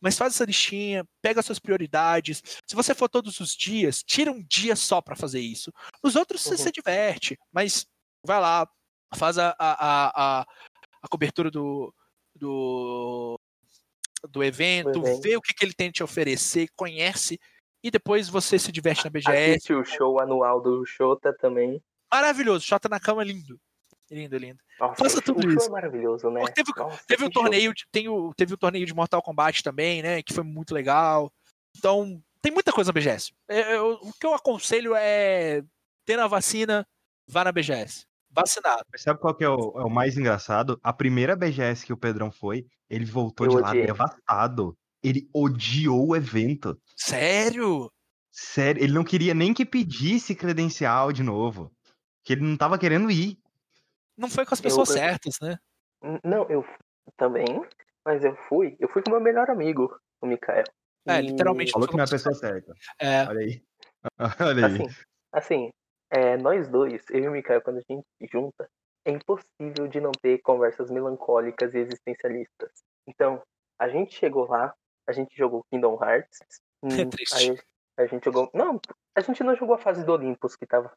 [0.00, 2.42] mas faz essa listinha, pega suas prioridades.
[2.66, 5.72] Se você for todos os dias, tira um dia só para fazer isso.
[6.02, 6.56] Os outros uhum.
[6.56, 7.86] você se diverte, mas
[8.24, 8.68] vai lá,
[9.14, 10.46] faz a, a, a,
[11.02, 11.92] a cobertura do,
[12.34, 13.40] do,
[14.30, 15.22] do evento, evento.
[15.22, 17.38] vê o que, que ele tem a te oferecer, conhece,
[17.82, 19.32] e depois você se diverte na BGS.
[19.32, 21.82] Assiste o show anual do Shota também.
[22.10, 23.60] Maravilhoso, Shota na cama, lindo.
[24.10, 24.58] Lindo, lindo.
[24.80, 25.66] Nossa, Faça o tudo show isso.
[25.68, 26.42] é maravilhoso, né?
[26.54, 27.30] Teve- Nossa, Teve show.
[27.30, 30.22] torneio, de, tem o, teve o torneio de Mortal Kombat também, né?
[30.22, 31.30] Que foi muito legal.
[31.76, 33.32] Então, tem muita coisa na BGS.
[33.48, 35.62] É, eu- o que eu aconselho é
[36.06, 36.86] ter a vacina,
[37.28, 38.06] vá na BGS.
[38.30, 38.82] Vacinado.
[38.92, 40.78] Mas sabe qual que é o, é o mais engraçado?
[40.82, 44.76] A primeira BGS que o Pedrão foi, ele voltou Eu de lá devastado.
[45.02, 46.78] Ele odiou o evento.
[46.96, 47.90] Sério?
[48.30, 51.70] Sério, ele não queria nem que pedisse credencial de novo.
[52.24, 53.38] Que ele não tava querendo ir.
[54.18, 55.58] Não foi com as pessoas Eu- eu- certas, né?
[56.24, 56.64] Não, eu
[57.16, 57.46] também,
[58.04, 58.76] mas eu fui.
[58.80, 60.64] Eu fui com meu melhor amigo, o Mikael.
[61.06, 61.72] É, E, literalmente.
[61.72, 62.74] Falou que não é a pessoa certa.
[62.98, 63.62] É, Olha aí.
[64.40, 64.74] Olha aí.
[64.74, 64.88] Assim,
[65.32, 65.70] assim
[66.10, 68.68] é, nós dois, eu e o Mikael, quando a gente se junta,
[69.04, 72.70] é impossível de não ter conversas melancólicas e existencialistas.
[73.06, 73.42] Então,
[73.78, 74.74] a gente chegou lá,
[75.06, 76.38] a gente jogou Kingdom Hearts.
[76.82, 77.34] hum, É triste.
[77.34, 77.58] Aí
[77.98, 78.50] a gente jogou.
[78.54, 78.80] Não,
[79.16, 80.92] a gente não jogou a fase do Olympus, que tava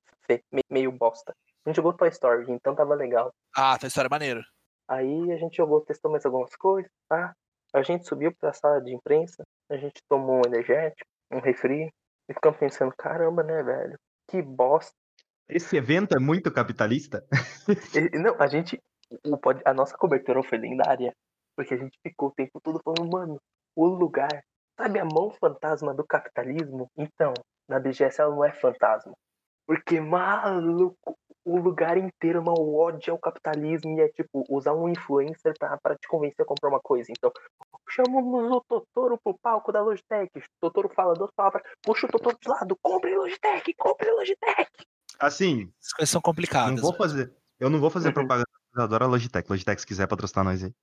[0.69, 1.33] meio bosta.
[1.65, 3.33] A gente jogou Toy Story, então tava legal.
[3.55, 4.43] Ah, tá história maneira.
[4.87, 7.33] Aí a gente jogou, testou mais algumas coisas, tá?
[7.73, 11.89] A gente subiu pra sala de imprensa, a gente tomou um energético, um refri,
[12.29, 13.97] e ficamos pensando, caramba, né, velho?
[14.29, 14.93] Que bosta.
[15.49, 17.25] Esse evento é muito capitalista?
[17.95, 18.79] E- Não, a gente.
[19.65, 21.13] a nossa cobertura foi lendária.
[21.55, 23.37] Porque a gente ficou o tempo todo falando, mano,
[23.75, 24.43] o lugar.
[24.77, 26.89] Sabe a mão fantasma do capitalismo?
[26.97, 27.33] Então,
[27.67, 29.13] na BGS ela não é fantasma.
[29.67, 34.89] Porque, maluco, o lugar inteiro é uma ódio ao capitalismo e é tipo, usar um
[34.89, 37.11] influencer pra, pra te convencer a comprar uma coisa.
[37.11, 37.31] Então,
[37.89, 40.29] chamamos o Totoro pro palco da Logitech.
[40.37, 44.69] O Totoro fala duas palavras, puxa o Totoro de lado, compre Logitech, compre Logitech.
[45.19, 46.81] Assim, As coisas são não complicadas.
[46.81, 47.31] vou fazer.
[47.59, 48.13] Eu não vou fazer Uhum.
[48.15, 48.47] propaganda.
[48.75, 49.47] Eu adoro a Logitech.
[49.49, 50.73] Logitech, se quiser patrocinar nós aí.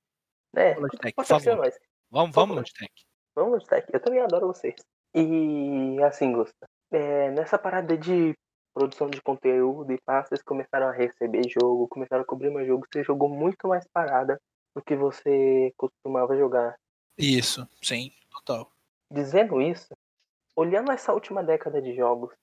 [0.55, 1.57] É, Logitech, por favor.
[1.57, 1.75] nós.
[2.11, 2.93] Vamos, vamos, Logitech.
[3.39, 3.87] Vamos, Logitech.
[3.93, 4.75] Eu também adoro vocês.
[5.15, 8.35] E assim, Gusta, é, nessa parada de
[8.75, 12.85] produção de conteúdo e pá, vocês começaram a receber jogo, começaram a cobrir mais jogo,
[12.93, 14.41] você jogou muito mais parada
[14.75, 16.77] do que você costumava jogar.
[17.17, 18.73] Isso, sim, total.
[19.09, 19.89] Dizendo isso,
[20.57, 22.35] olhando essa última década de jogos,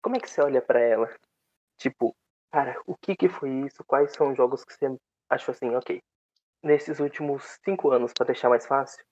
[0.00, 1.12] como é que você olha pra ela?
[1.78, 2.14] Tipo,
[2.52, 3.82] cara, o que que foi isso?
[3.84, 4.86] Quais são os jogos que você
[5.28, 6.00] achou assim, ok?
[6.62, 9.04] Nesses últimos cinco anos, pra deixar mais fácil,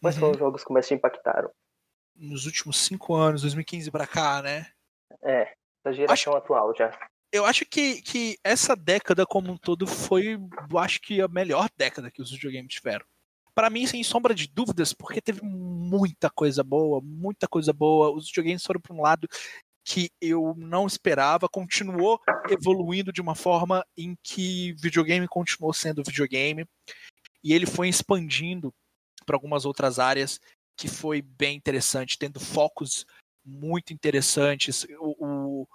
[0.00, 0.20] quais Uhum.
[0.20, 1.50] são os jogos que mais te impactaram?
[2.14, 4.66] Nos últimos cinco anos, 2015 pra cá, né?
[5.22, 6.90] É, da geração atual já.
[7.32, 10.38] Eu acho que, que essa década como um todo foi,
[10.70, 13.04] eu acho que a melhor década que os videogames tiveram.
[13.54, 18.10] Pra mim, sem sombra de dúvidas, porque teve muita coisa boa, muita coisa boa.
[18.14, 19.26] Os videogames foram pra um lado
[19.84, 22.20] que eu não esperava, continuou
[22.50, 26.66] evoluindo de uma forma em que videogame continuou sendo videogame
[27.42, 28.74] e ele foi expandindo
[29.26, 30.40] para algumas outras áreas
[30.78, 33.04] que foi bem interessante, tendo focos
[33.44, 34.86] muito interessantes.
[34.98, 35.16] O,
[35.62, 35.68] o-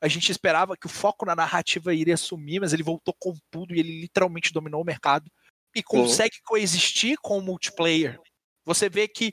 [0.00, 3.74] a gente esperava que o foco na narrativa iria sumir, mas ele voltou com tudo
[3.74, 5.30] e ele literalmente dominou o mercado
[5.74, 8.20] e consegue coexistir com o multiplayer.
[8.64, 9.32] Você vê que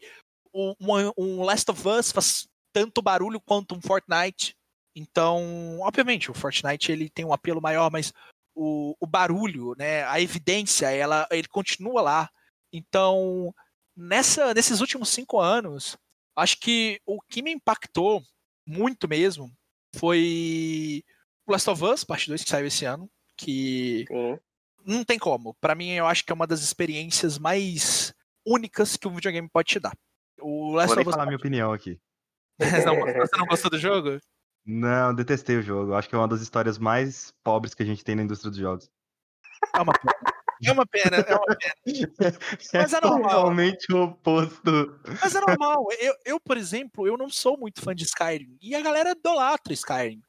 [0.54, 4.56] o- um, um Last of Us faz tanto barulho quanto um Fortnite.
[4.96, 8.12] Então, obviamente, o Fortnite ele tem um apelo maior, mas
[8.56, 12.30] o, o barulho, né, a evidência, ela, ele continua lá.
[12.72, 13.54] Então,
[13.96, 15.98] nessa, nesses últimos cinco anos,
[16.36, 18.22] acho que o que me impactou
[18.66, 19.52] muito mesmo
[19.96, 21.04] foi
[21.46, 24.40] o Last of Us, parte 2, que saiu esse ano, que Sim.
[24.86, 25.54] não tem como.
[25.56, 28.14] Pra mim, eu acho que é uma das experiências mais
[28.46, 29.96] únicas que um videogame pode te dar.
[30.40, 31.16] O Vou Last nem of Us.
[31.16, 32.00] falar minha opinião aqui.
[32.86, 34.20] Não, você não gostou do jogo?
[34.64, 35.96] Não, detestei o jogo.
[35.96, 38.60] Acho que é uma das histórias mais pobres que a gente tem na indústria dos
[38.60, 38.90] jogos.
[39.76, 39.94] É uma.
[40.64, 41.74] É uma pena, é uma pena.
[42.74, 43.30] Mas é normal.
[43.30, 45.00] totalmente o oposto.
[45.22, 45.88] Mas é normal.
[46.00, 48.58] Eu, eu, por exemplo, eu não sou muito fã de Skyrim.
[48.62, 50.22] E a galera idolatra Skyrim.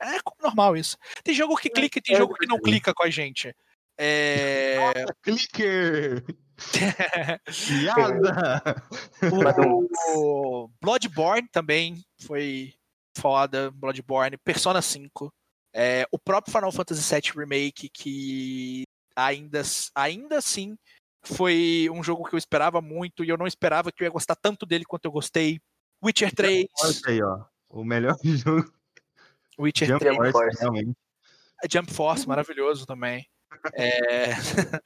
[0.00, 0.96] É normal isso.
[1.22, 3.54] Tem jogo que clica e tem é jogo que não clica com a gente.
[3.98, 5.04] É...
[5.22, 6.24] Clicker!
[7.68, 8.82] Piada!
[10.16, 12.74] o Bloodborne também foi
[13.16, 13.70] foda.
[13.70, 15.32] Bloodborne, Persona 5.
[15.74, 18.82] É, o próprio Final Fantasy VII Remake, que
[19.16, 19.62] ainda,
[19.94, 20.76] ainda assim
[21.24, 24.34] foi um jogo que eu esperava muito e eu não esperava que eu ia gostar
[24.36, 25.60] tanto dele quanto eu gostei.
[26.04, 26.66] Witcher 3.
[26.82, 27.44] Olha aí, ó.
[27.68, 28.72] O melhor jogo.
[29.58, 30.16] Witcher Jump 3.
[30.16, 30.96] Jump Force, realmente.
[31.70, 33.24] Jump Force, maravilhoso também.
[33.74, 34.30] É...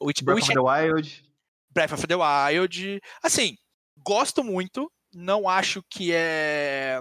[0.00, 1.30] Witch- Breath of Witcher the Wild.
[1.70, 3.00] Breath of the Wild.
[3.22, 3.56] Assim,
[3.98, 4.90] gosto muito.
[5.14, 7.00] Não acho que é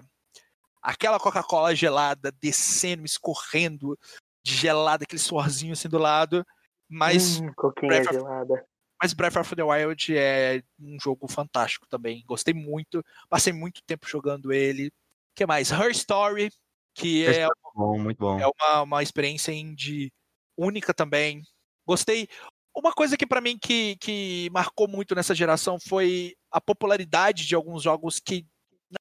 [0.81, 3.97] aquela Coca-Cola gelada descendo, escorrendo
[4.45, 6.45] de gelada, aquele suorzinho assim do lado.
[6.93, 8.65] Mas, Hum, Breath of- gelada.
[9.01, 12.23] mas Breath of the Wild é um jogo fantástico também.
[12.27, 13.03] Gostei muito.
[13.29, 14.87] Passei muito tempo jogando ele.
[14.87, 14.91] O
[15.35, 15.71] que mais?
[15.71, 16.51] Her Story,
[16.95, 18.39] que é Bom, muito bom.
[18.39, 20.11] é uma, uma experiência indie
[20.57, 21.41] única também.
[21.87, 22.27] Gostei.
[22.75, 27.55] Uma coisa que pra mim que, que marcou muito nessa geração foi a popularidade de
[27.55, 28.45] alguns jogos que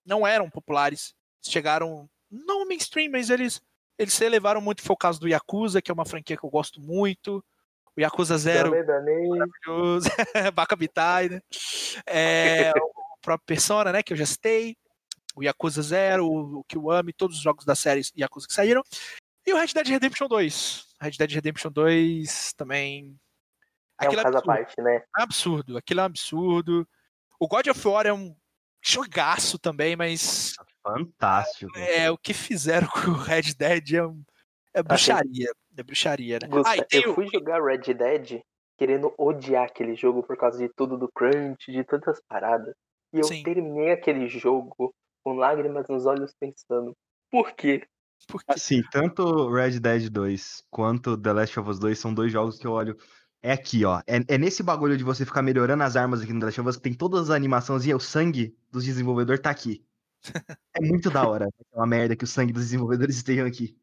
[0.07, 1.14] não eram populares.
[1.45, 3.61] Chegaram não mainstream, mas eles
[3.99, 4.82] eles se elevaram muito.
[4.82, 7.45] Foi o caso do Yakuza, que é uma franquia que eu gosto muito.
[7.97, 9.28] O Yakuza Zero, Dane, dane.
[9.28, 10.09] maravilhoso.
[10.55, 11.40] Baka Bitai, né?
[12.07, 14.03] É, o próprio Persona, né?
[14.03, 14.76] Que eu já citei.
[15.36, 18.82] O Yakuza Zero, o Kiwami, todos os jogos da série Yakuza que saíram.
[19.47, 20.84] E o Red Dead Redemption 2.
[21.01, 23.18] Red Dead Redemption 2 também.
[24.01, 24.97] É um Aquilo é caso à absurdo, parte, né?
[25.18, 25.76] é absurdo.
[25.78, 26.88] Aquilo é um absurdo.
[27.40, 28.34] O God of War é um
[28.82, 31.76] jogaço também, mas Fantástico.
[31.78, 34.22] é, o que fizeram com o Red Dead é, um-
[34.74, 35.51] é bruxaria.
[35.77, 36.49] É bruxaria, né?
[36.49, 38.41] Gusta, Ah, e tem eu o- fui jogar Red Dead
[38.79, 42.75] querendo odiar aquele jogo por causa de tudo do crunch, de tantas paradas.
[43.12, 43.43] E eu Sim.
[43.43, 44.93] terminei aquele jogo
[45.25, 46.97] com lágrimas nos olhos pensando,
[47.31, 47.83] por quê?
[48.29, 52.57] porque Assim, tanto Red Dead 2 quanto The Last of Us 2 são dois jogos
[52.59, 52.97] que eu olho.
[53.43, 53.99] É aqui, ó.
[54.07, 56.68] É, é nesse bagulho de você ficar melhorando as armas aqui no The Last of
[56.70, 59.85] Us que tem todas as animações e o sangue dos desenvolvedores tá aqui.
[60.75, 61.47] É muito da hora.
[61.73, 63.77] É uma merda que o sangue dos desenvolvedores estejam aqui.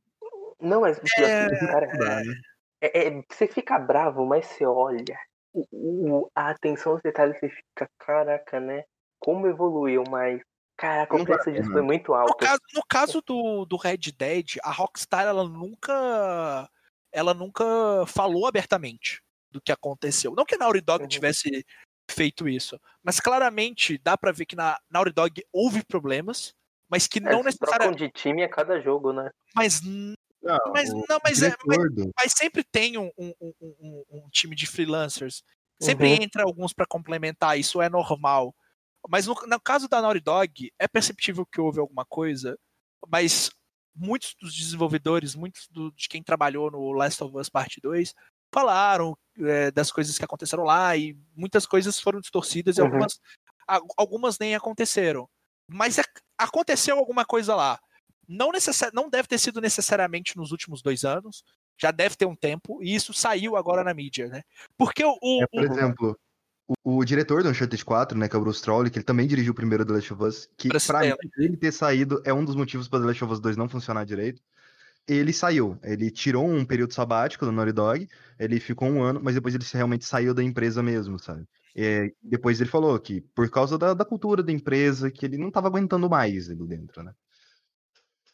[0.59, 2.33] Não, mas É, cara, Dá, né?
[2.81, 5.17] é- é- você fica bravo, mas você olha.
[5.53, 8.83] O, o- a atenção aos detalhes, você fica, caraca, né?
[9.19, 10.41] Como evoluiu, mas.
[10.77, 12.37] Caraca, Não vale preço a disso foi muito No alto.
[12.37, 16.69] caso, no caso do, do Red Dead, a Rockstar ela nunca
[17.11, 17.65] ela nunca
[18.07, 20.33] falou abertamente do que aconteceu.
[20.35, 21.07] Não que a Naughty Dog Uhum.
[21.09, 21.65] tivesse
[22.09, 26.53] feito isso, mas claramente dá pra ver que na Naughty Dog houve problemas,
[26.87, 29.29] mas que não Eles trocam necessariamente, de time a cada jogo, né?
[29.53, 29.81] mas
[30.57, 34.55] Não, Mas- o não, mas é- do- mas sempre tem um, um- um- um- time
[34.55, 35.43] de freelancers.
[35.81, 36.23] Sempre Uhum.
[36.23, 38.53] entra alguns pra complementar, isso é normal.
[39.07, 42.57] Mas no, no caso da Naughty Dog, é perceptível que houve alguma coisa,
[43.07, 43.49] mas
[43.95, 48.13] muitos dos desenvolvedores, muitos do- de quem trabalhou no Last of Us Part 2,
[48.53, 52.87] falaram é, das coisas que aconteceram lá e muitas coisas foram distorcidas e Uhum.
[52.87, 53.19] algumas,
[53.65, 55.29] a- algumas nem aconteceram.
[55.71, 57.79] Mas ac- aconteceu alguma coisa lá.
[58.29, 61.43] Não, necessa- não deve ter sido necessariamente nos últimos dois anos,
[61.81, 64.43] já deve ter um tempo, e isso saiu agora na mídia, né?
[64.77, 66.19] Porque o, o- É, por o- exemplo,
[66.85, 69.25] o, o diretor do Uncharted 4, né, que é o Bruce Trolley, que ele também
[69.27, 72.31] dirigiu o primeiro The Last of Us, que Pra pra mim, ele ter saído é
[72.31, 74.41] um dos motivos para The Last of Us 2 não funcionar direito.
[75.07, 78.07] Ele saiu, ele tirou um período sabático do Naughty Dog,
[78.37, 81.47] ele ficou um ano, mas depois ele realmente saiu da empresa mesmo, sabe?
[81.75, 85.49] E depois ele falou que por causa da, da cultura da empresa, que ele não
[85.49, 87.11] tava aguentando mais ali dentro, né?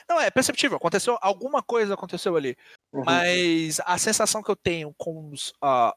[0.09, 2.55] Não, é perceptível, aconteceu, alguma coisa aconteceu ali.
[2.93, 3.03] Uhum.
[3.05, 5.95] Mas a sensação que eu tenho com os, ah,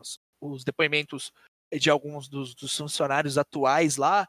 [0.00, 1.30] as- os depoimentos
[1.72, 4.26] de alguns dos, dos funcionários atuais lá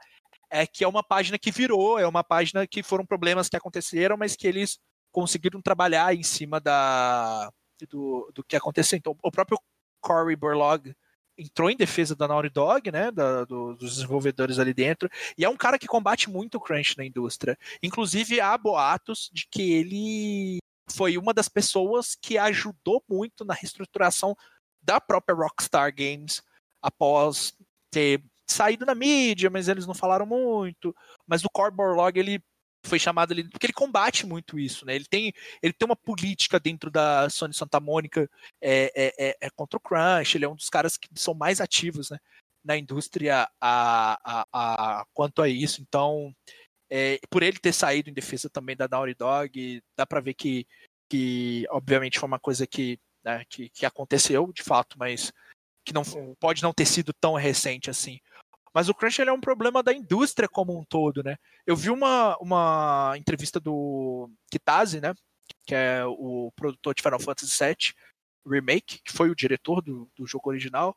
[0.49, 4.17] é que é uma página que virou, é uma página que foram problemas que aconteceram,
[4.17, 4.77] mas que eles
[5.11, 7.49] conseguiram trabalhar em cima da,
[7.89, 8.97] do, do que aconteceu.
[8.97, 9.57] Então, o próprio
[10.01, 10.93] Cory Burlog
[11.41, 15.49] entrou em defesa da Naughty Dog, né, da- do- dos desenvolvedores ali dentro, e é
[15.49, 17.57] um cara que combate muito o crunch na indústria.
[17.81, 20.57] Inclusive, há boatos de que ele
[20.89, 24.35] foi uma das pessoas que ajudou muito na reestruturação
[24.81, 26.41] da própria Rockstar Games
[26.81, 27.53] após
[27.91, 30.93] ter saído na mídia, mas eles não falaram muito.
[31.25, 32.43] Mas o Core Borlog, ele
[32.83, 34.95] foi chamado ali porque ele combate muito isso, né?
[34.95, 38.29] Ele tem, ele tem uma política dentro da Sony Santa Mônica
[38.61, 41.61] é, é, é, é contra o crunch, ele é um dos caras que são mais
[41.61, 42.17] ativos, né?
[42.63, 45.81] Na indústria a, a, a, quanto a isso.
[45.81, 46.33] Então,
[46.89, 50.67] é, por ele ter saído em defesa também da Naughty Dog, dá pra ver que,
[51.09, 55.31] que obviamente foi uma coisa que, né, que, que aconteceu de fato, mas
[55.83, 56.03] que não
[56.39, 58.19] pode não ter sido tão recente assim.
[58.73, 61.37] Mas o crunch ele é um problema da indústria como um todo, né?
[61.65, 65.13] Eu vi uma, uma entrevista do Kitase, né?
[65.65, 67.93] Que é o produtor de Final Fantasy VII
[68.47, 70.95] Remake, que foi o diretor do, do jogo original.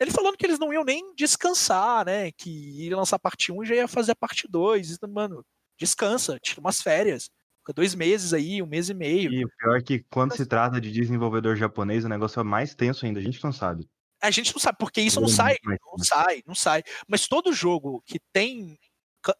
[0.00, 2.32] Ele falando que eles não iam nem descansar, né?
[2.32, 4.90] Que ia lançar a parte 1 e já ia fazer a parte 2.
[4.90, 5.44] Isso, Mano,
[5.78, 7.30] descansa, tira umas férias.
[7.60, 9.32] Fica dois meses aí, um mês e meio.
[9.32, 12.74] E o pior é que quando se trata de desenvolvedor japonês, o negócio é mais
[12.74, 13.88] tenso ainda, a gente não sabe.
[14.22, 16.82] A gente não sabe, porque isso não sai, não sai, não sai.
[17.08, 18.78] Mas todo jogo que tem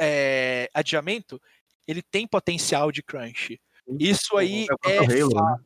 [0.01, 1.41] é, adiamento,
[1.87, 3.61] ele tem potencial de crunch.
[3.99, 5.41] Isso aí É o é próprio Halo, né?
[5.41, 5.65] fato.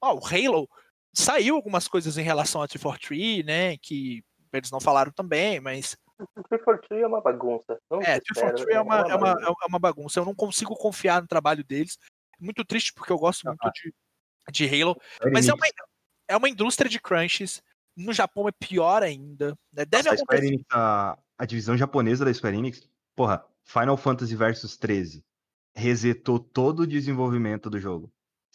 [0.00, 0.68] Ó, o Halo
[1.12, 3.76] saiu algumas coisas em relação a 343, né?
[3.78, 7.78] Que eles não falaram também, mas O 343 é uma bagunça.
[7.90, 9.46] Não é, desespero, 343 é uma, é, uma, bagunça.
[9.46, 10.20] é uma bagunça.
[10.20, 11.98] Eu não consigo confiar no trabalho deles.
[12.38, 13.94] Muito triste porque eu gosto muito de,
[14.52, 14.96] de Halo.
[15.32, 15.66] Mas é uma,
[16.28, 17.62] é uma indústria de crunches.
[17.96, 19.56] No Japão é pior ainda.
[19.72, 19.84] né?
[19.84, 20.46] Deve Nossa, a, acontecer.
[20.46, 25.24] Enix, a, a divisão japonesa da Square Enix, porra, Final Fantasy Versus 13
[25.74, 28.12] resetou todo o desenvolvimento do jogo.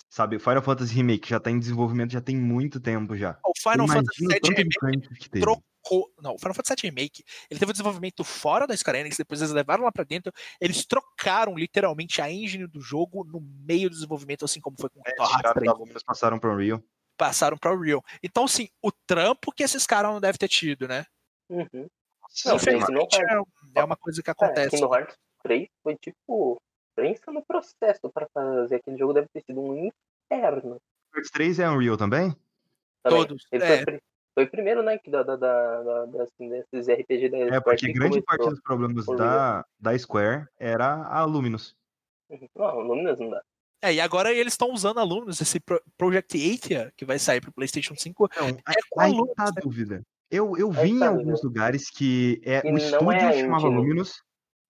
[0.10, 3.38] Sabe, Final Fantasy Remake já tá em desenvolvimento já tem muito tempo já.
[3.46, 4.40] O Final Fantasy VII
[4.82, 6.12] Remake trocou.
[6.22, 9.42] Não, o Final Fantasy VII Remake, ele teve um desenvolvimento fora da Square Enix, depois
[9.42, 13.94] eles levaram lá pra dentro, eles trocaram literalmente a engine do jogo no meio do
[13.94, 15.72] desenvolvimento, assim como foi com o É, Kingdom Hearts tiraram 3.
[15.72, 16.84] da Luminous, passaram pro Unreal.
[17.20, 18.02] Passaram pra Real.
[18.24, 21.06] Então, assim, o trampo que esses caras não devem ter tido, né?
[21.50, 21.68] Uhum.
[21.74, 21.90] Não,
[22.46, 24.70] Não, Infelizmente, é, é uma coisa que É, acontece.
[24.72, 26.62] Kingdom Hearts 3 foi tipo.
[26.96, 29.90] Pensa no processo pra fazer aquele jogo, deve ter sido um
[30.32, 30.78] inferno.
[31.14, 32.36] Hearts 3 é Unreal também?
[33.04, 33.20] Também.
[33.20, 33.48] Todos.
[33.52, 33.84] Ele é.
[33.84, 34.02] foi,
[34.36, 37.88] foi o primeiro, né, que da, da, da, da- assim, desses RPG da É, porque
[37.88, 41.76] que grande parte dos problemas da, da Square era a Luminous.
[42.30, 42.48] Uhum.
[42.56, 43.42] Não, Luminous não dá.
[43.82, 47.52] É, e agora eles estão usando alunos, esse Pro- Project Athia, que vai sair pro
[47.52, 48.26] PlayStation 5.
[48.32, 49.62] Então, É com aí Luminous, tá a né?
[49.62, 50.04] dúvida.
[50.30, 51.48] Eu, eu vi tá em a alguns dúvida.
[51.48, 53.76] lugares que é, E o não estúdio é chamava engine.
[53.82, 54.22] Luminous,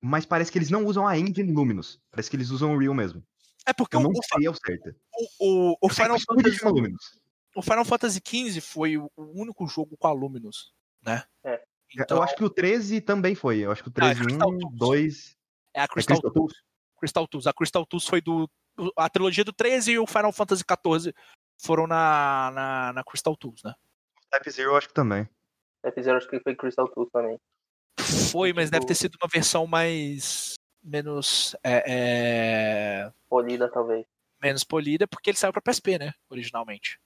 [0.02, 2.00] mas parece que eles não usam a engine Luminous.
[2.12, 3.24] Parece que eles usam o Unreal mesmo.
[3.66, 4.96] É porque Eu o, não o, sei ao certo.
[5.40, 7.20] o, o Final o estúdio Fantasy, chama Luminous.
[7.56, 10.72] o Final Fantasy XV foi o o único jogo com a Luminous,
[11.04, 11.24] né?
[11.44, 11.62] É.
[11.98, 13.58] Então, eu acho que o 13 também foi.
[13.60, 14.76] Eu acho que o Ah, é 13 Crystal 1, Tools.
[14.78, 15.36] 2.
[15.74, 16.54] é a É Crystal, Crystal Tools?
[17.00, 17.48] Crystal Tools.
[17.48, 18.48] A Crystal Tools foi do.
[18.98, 21.14] A trilogia do 13 e o Final Fantasy XIV
[21.62, 23.74] foram na, na, na Crystal Tools, né?
[24.32, 25.28] Type Zero eu acho que também.
[25.84, 27.40] F-Zero acho que foi Crystal Tools também.
[28.32, 30.54] Foi, mas deve Tipo- ter sido uma versão mais.
[30.84, 31.56] menos.
[31.64, 34.06] é, é, Polida, talvez.
[34.42, 36.14] menos polida, porque ele saiu pra PSP, né?
[36.30, 37.00] Originalmente.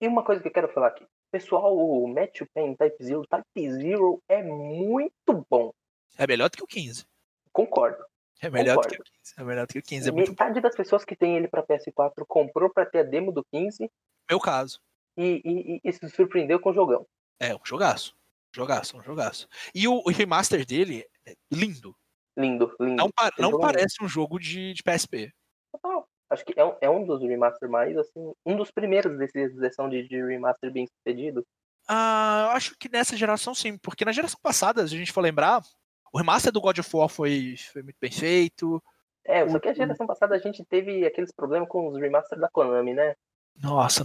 [0.00, 1.04] E uma coisa que eu quero falar aqui.
[1.30, 5.72] Pessoal, o Match Pen Type Zero, Type Zero é muito bom.
[6.16, 7.04] É melhor do que o 15.
[7.52, 8.04] Concordo.
[8.40, 9.04] É melhor do Concordo.
[9.04, 9.34] que o 15.
[9.36, 10.08] É melhor do que o 15.
[10.08, 10.30] É muito bom.
[10.32, 13.90] Metade das pessoas que tem ele pra PS4 comprou pra ter a demo do 15
[14.30, 14.80] Meu caso.
[15.16, 17.06] e, e- e- se surpreendeu com o jogão.
[17.40, 18.16] É, um jogaço.
[18.54, 19.48] Jogaço, um jogaço.
[19.74, 21.94] E o, o remaster dele é lindo.
[22.36, 22.96] Lindo, lindo.
[22.96, 25.32] Não, pa- não é parece um jogo de, de PSP.
[25.72, 26.08] Total.
[26.30, 29.88] Acho que é um, é um dos remaster mais, assim, um dos primeiros desse sessão
[29.88, 31.44] de, de remaster bem sucedido.
[31.88, 35.22] Ah, eu acho que nessa geração sim, porque na geração passada, se a gente for
[35.22, 35.62] lembrar,
[36.12, 38.82] o remaster do God of War foi, foi muito bem feito.
[39.24, 42.48] É, só que a geração passada a gente teve aqueles problemas com os remasters da
[42.48, 43.14] Konami, né?
[43.62, 44.04] Nossa.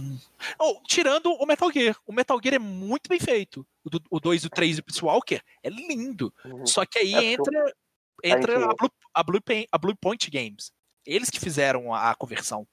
[0.58, 1.96] Oh, tirando o Metal Gear.
[2.06, 3.66] O Metal Gear é muito bem feito.
[3.84, 6.34] O, do- o 2 e o 3 e o Peace Walker é lindo.
[6.44, 6.66] Uhum.
[6.66, 7.74] Só que aí É, entra,
[8.22, 9.40] entra a, Blue, a, Blue
[9.72, 10.72] a Blue Point Games.
[11.06, 12.66] Eles que fizeram a, a conversão.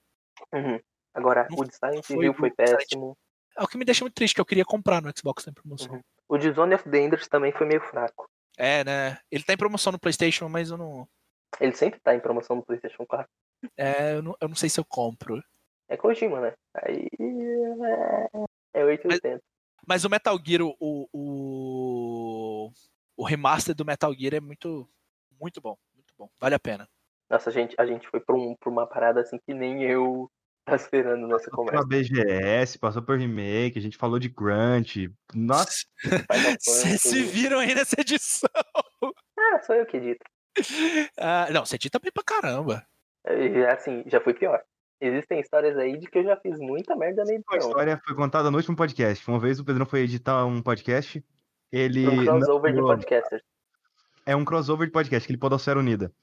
[0.51, 0.79] Uhum.
[1.13, 3.17] Agora, Não- o de Silent não foi Hill foi péssimo.
[3.57, 5.93] É o que me deixa muito triste, que eu queria comprar no Xbox em promoção.
[5.93, 6.01] Uhum.
[6.27, 8.27] O Zone of Dangerous também foi meio fraco.
[8.58, 9.18] É, né?
[9.32, 11.08] Ele tá em promoção no PlayStation, mas eu não.
[11.60, 13.28] Ele sempre tá em promoção no PlayStation 4.
[13.78, 15.41] É, eu não, eu não sei se eu compro.
[15.88, 16.54] É Kojima, né?
[16.74, 17.08] Aí.
[18.74, 19.41] É, é 880.
[19.88, 20.76] Mas o Metal Gear, o,
[21.12, 22.72] o,
[23.18, 24.88] o remaster do Metal Gear é muito,
[25.39, 25.76] muito bom.
[25.93, 26.30] Muito bom.
[26.39, 26.88] Vale a pena.
[27.30, 30.30] Nossa, a gente, a gente foi pra, um, pra uma parada assim que nem eu
[30.72, 31.88] tava esperando nessa Passou conversa.
[31.88, 35.11] pela BGS, passou por remake, a gente falou de Crunch.
[35.34, 35.86] Nossa,
[36.59, 38.49] Vocês se viram aí nessa edição.
[39.38, 40.24] Ah, sou eu que edito.
[41.17, 42.86] Ah, não, você edita bem pra caramba.
[43.26, 44.61] É, Assim, já foi pior.
[44.99, 47.57] Existem histórias aí de que eu já fiz muita merda na a edição.
[47.57, 49.28] história foi contada no último podcast.
[49.30, 51.24] Uma vez o Pedrão foi editar um podcast.
[51.72, 52.07] Ele.
[52.07, 53.41] Um crossover de não- podcasters.
[54.26, 56.13] É um crossover de podcast, aquele Podosfera Unida.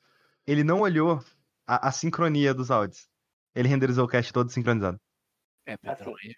[0.47, 1.19] Ele não olhou
[1.67, 3.09] a, a sincronia dos áudios.
[3.55, 4.99] Ele renderizou o cast todo sincronizado.
[5.67, 6.31] É, Pedrão, Assim,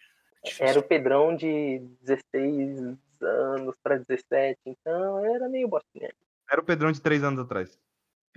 [0.62, 0.70] é.
[0.70, 6.10] Era o Pedrão de 16 anos pra 17, então era meio bostinha.
[6.50, 7.78] Era o Pedrão de três anos atrás.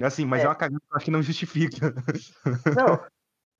[0.01, 0.47] Assim, mas é, É.
[0.49, 1.93] uma cagada que eu acho que não justifica.
[2.77, 3.05] Não,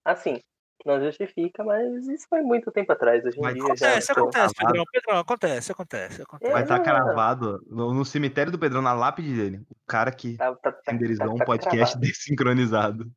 [0.04, 0.40] assim,
[0.86, 3.24] não justifica, mas isso foi muito tempo atrás.
[3.24, 4.14] Hoje em Mas dia Acontece, já.
[4.14, 4.54] acontece.
[4.56, 4.84] Pedrão.
[4.92, 6.52] Pedrão, acontece, acontece, acontece.
[6.52, 9.58] É, Mas tá cravado no, no cemitério do Pedrão, na lápide dele.
[9.70, 13.10] O cara que Tá, tá, tá, renderizou tá- um tá podcast desincronizado.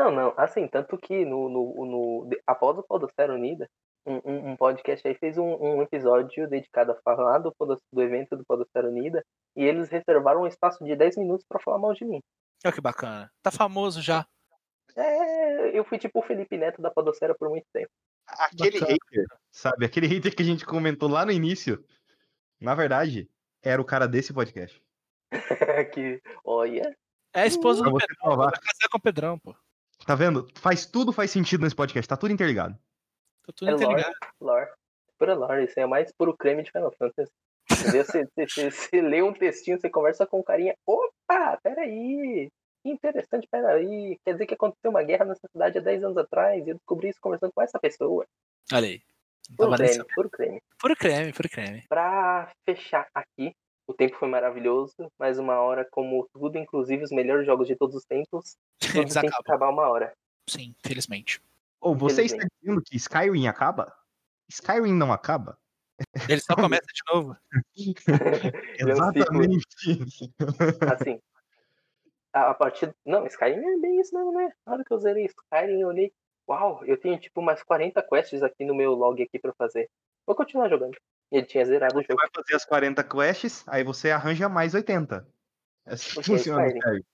[0.00, 3.68] Não, não, assim, tanto que no, no, no, após o Podosfera Unida,
[4.06, 7.54] um, um, um podcast aí fez um, um episódio dedicado a falar do,
[7.92, 9.22] do evento do Podosfera Unida,
[9.54, 12.18] e eles reservaram um espaço de 10 minutos pra falar mal de mim.
[12.64, 13.30] Olha que bacana.
[13.42, 14.26] Tá famoso já.
[14.96, 17.90] É, eu fui tipo o Felipe Neto da Podosfera por muito tempo.
[18.26, 18.92] Aquele Bacana.
[18.92, 19.84] hater, sabe?
[19.84, 21.84] Aquele hater que a gente comentou lá no início,
[22.58, 23.28] na verdade,
[23.62, 24.82] era o cara desse podcast.
[25.92, 26.96] que, olha,
[27.34, 28.36] É a esposa do Pedrão.
[28.38, 29.54] Vai casar com o Pedrão, pô.
[30.06, 30.48] Tá vendo?
[30.56, 32.74] Faz tudo faz sentido nesse podcast, tá tudo interligado.
[33.46, 34.16] Tá tudo é lore, interligado.
[34.40, 34.68] lore.
[35.18, 37.30] Pura lore, isso aí é mais puro creme de Final Fantasy.
[37.68, 42.48] Você, você, você- você lê um textinho, você conversa com um carinha, opa, peraí.
[42.82, 44.16] que interessante, peraí.
[44.24, 47.10] Quer dizer que aconteceu uma guerra nessa cidade há 10 anos atrás e eu descobri
[47.10, 48.24] isso conversando com essa pessoa.
[48.72, 49.02] Olha aí.
[49.56, 50.62] Puro creme, puro creme.
[50.78, 51.84] Puro creme, puro creme.
[51.88, 53.54] Pra fechar aqui,
[53.90, 57.96] o tempo foi maravilhoso, mais uma hora, como tudo, inclusive os melhores jogos de todos
[57.96, 60.12] os tempos, tudo tem que acabar uma hora.
[60.48, 61.42] Sim, felizmente.
[61.80, 62.60] Ou você está Infelizmente.
[62.62, 63.92] dizendo que Skyrim acaba?
[64.48, 65.58] Skyrim não acaba?
[66.28, 67.36] Ele só começa de novo.
[68.78, 69.66] Exatamente.
[70.92, 71.20] assim,
[72.32, 72.94] a, a partir.
[73.04, 74.52] Não, Skyrim é bem isso mesmo, né?
[74.64, 76.12] Na hora que eu zerei Skyrim, eu olhei.
[76.48, 79.88] Uau, eu tenho tipo mais 40 quests aqui no meu log aqui pra fazer.
[80.26, 80.96] Vou continuar jogando.
[81.30, 82.20] Ele tinha zerado o Você jogo.
[82.20, 85.26] vai fazer as 40 quests, aí você arranja mais 80.
[85.86, 87.04] É assim que funciona Skyrim.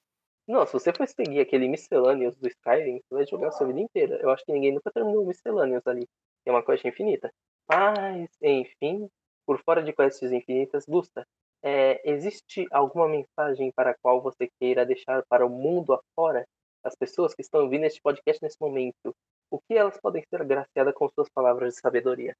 [0.48, 3.80] Não, se você for seguir aquele Miscellaneous do Skyrim, você vai jogar a sua vida
[3.80, 4.16] inteira.
[4.22, 6.06] Eu acho que ninguém nunca terminou o Miscellaneous ali.
[6.44, 7.30] É uma quest infinita.
[7.68, 9.08] Mas, enfim,
[9.44, 11.26] por fora de quests infinitas, Gusta,
[11.62, 16.46] é, existe alguma mensagem para a qual você queira deixar para o mundo afora?
[16.84, 19.12] As pessoas que estão ouvindo este podcast nesse momento,
[19.50, 22.36] o que elas podem ser agraciadas com suas palavras de sabedoria?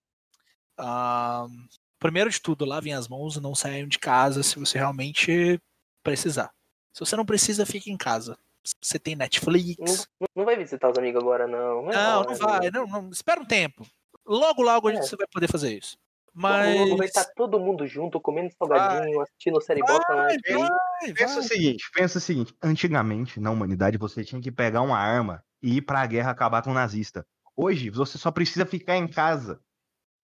[1.98, 5.60] Primeiro de tudo, lavem as mãos e não saiam de casa se você realmente
[6.02, 6.50] precisar.
[6.92, 8.38] Se você não precisa, fique em casa.
[8.82, 10.08] Você tem Netflix.
[10.20, 11.82] não- não vai visitar os amigos agora, não.
[11.84, 12.70] Não, é Não, não vai.
[12.70, 13.86] Não, não, espera um tempo.
[14.26, 14.96] Logo, logo É.
[15.00, 15.96] você vai poder fazer isso.
[16.34, 17.00] Vai Mas.
[17.08, 21.42] estar todo mundo junto, comendo salgadinho, assistindo série bota na Vai, vai, Pensa o vai.
[21.48, 22.54] seguinte, pensa o seguinte.
[22.62, 26.72] Antigamente, na humanidade, você tinha que pegar uma arma e ir pra guerra acabar com
[26.72, 27.26] o nazista.
[27.56, 29.60] Hoje, você só precisa ficar em casa.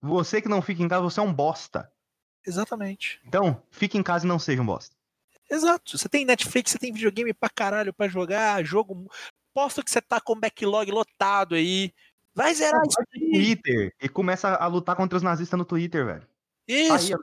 [0.03, 1.91] Você que não fica em casa, você é um bosta.
[2.45, 3.21] Exatamente.
[3.25, 4.97] Então, fique em casa e não seja um bosta.
[5.49, 5.97] Exato.
[5.97, 9.09] Você tem Netflix, você tem videogame pra caralho pra jogar, jogo.
[9.55, 11.93] Posto que você tá com o backlog lotado aí.
[12.35, 13.31] Vai zerar isso aí.
[13.33, 16.27] Twitter e começa a lutar contra os nazistas no Twitter, velho.
[16.67, 17.21] Isso, Aí,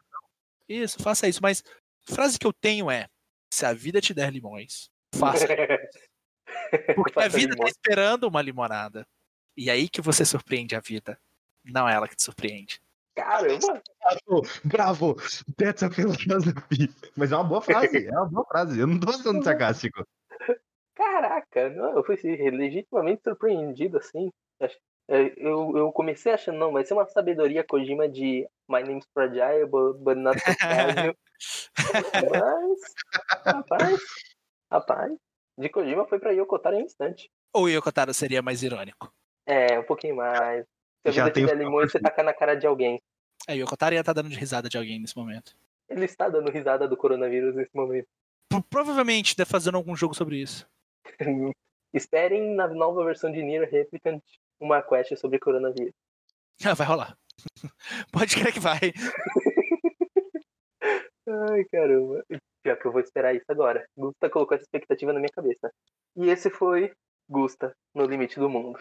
[0.70, 1.42] isso, faça isso.
[1.42, 1.64] Mas
[2.08, 3.08] a frase que eu tenho é:
[3.52, 5.46] se a vida te der limões, faça.
[6.96, 9.06] Porque a vida tá esperando uma limonada.
[9.58, 11.20] E aí que você surpreende a vida.
[11.72, 12.82] Não é ela que te surpreende.
[13.16, 13.82] Caramba!
[14.02, 15.16] Bravo, bravo.
[15.58, 16.90] That's a philosophy.
[17.16, 18.80] Mas é uma boa frase, é uma boa frase.
[18.80, 20.06] Eu não tô sendo sarcástico.
[20.96, 22.16] Caraca, não, eu fui
[22.52, 24.32] legitimamente surpreendido assim.
[25.10, 29.66] É, Eu, eu comecei achando, não, vai ser uma sabedoria Kojima de My name's Fragile,
[29.66, 31.18] but, but not fragile.
[32.14, 32.80] Mas,
[33.46, 34.00] rapaz,
[34.72, 35.18] rapaz,
[35.58, 37.30] de Kojima foi pra Yokotaro em um instante.
[37.54, 39.12] Ou Yokotaro seria mais irônico.
[39.46, 40.66] É, um pouquinho mais.
[41.04, 43.02] Se a Já vida tem tiver o- limão, você taca na cara de alguém.
[43.48, 45.56] É, o Yokotaro ia estar dando de risada de alguém nesse momento.
[45.88, 48.08] Ele está dando risada do coronavírus nesse momento.
[48.50, 50.68] Pro- Provavelmente deve fazendo algum jogo sobre isso.
[51.94, 54.22] Esperem na nova versão de Nier Replicant
[54.60, 55.94] uma quest sobre coronavírus.
[56.66, 57.18] Ah, vai rolar.
[58.12, 58.92] Pode crer que vai.
[61.52, 62.24] Ai, caramba.
[62.62, 63.88] Pior que eu vou esperar isso agora.
[63.98, 65.72] Gusta colocou essa expectativa na minha cabeça.
[66.18, 66.92] E esse foi
[67.30, 68.78] Gusta, no limite do mundo.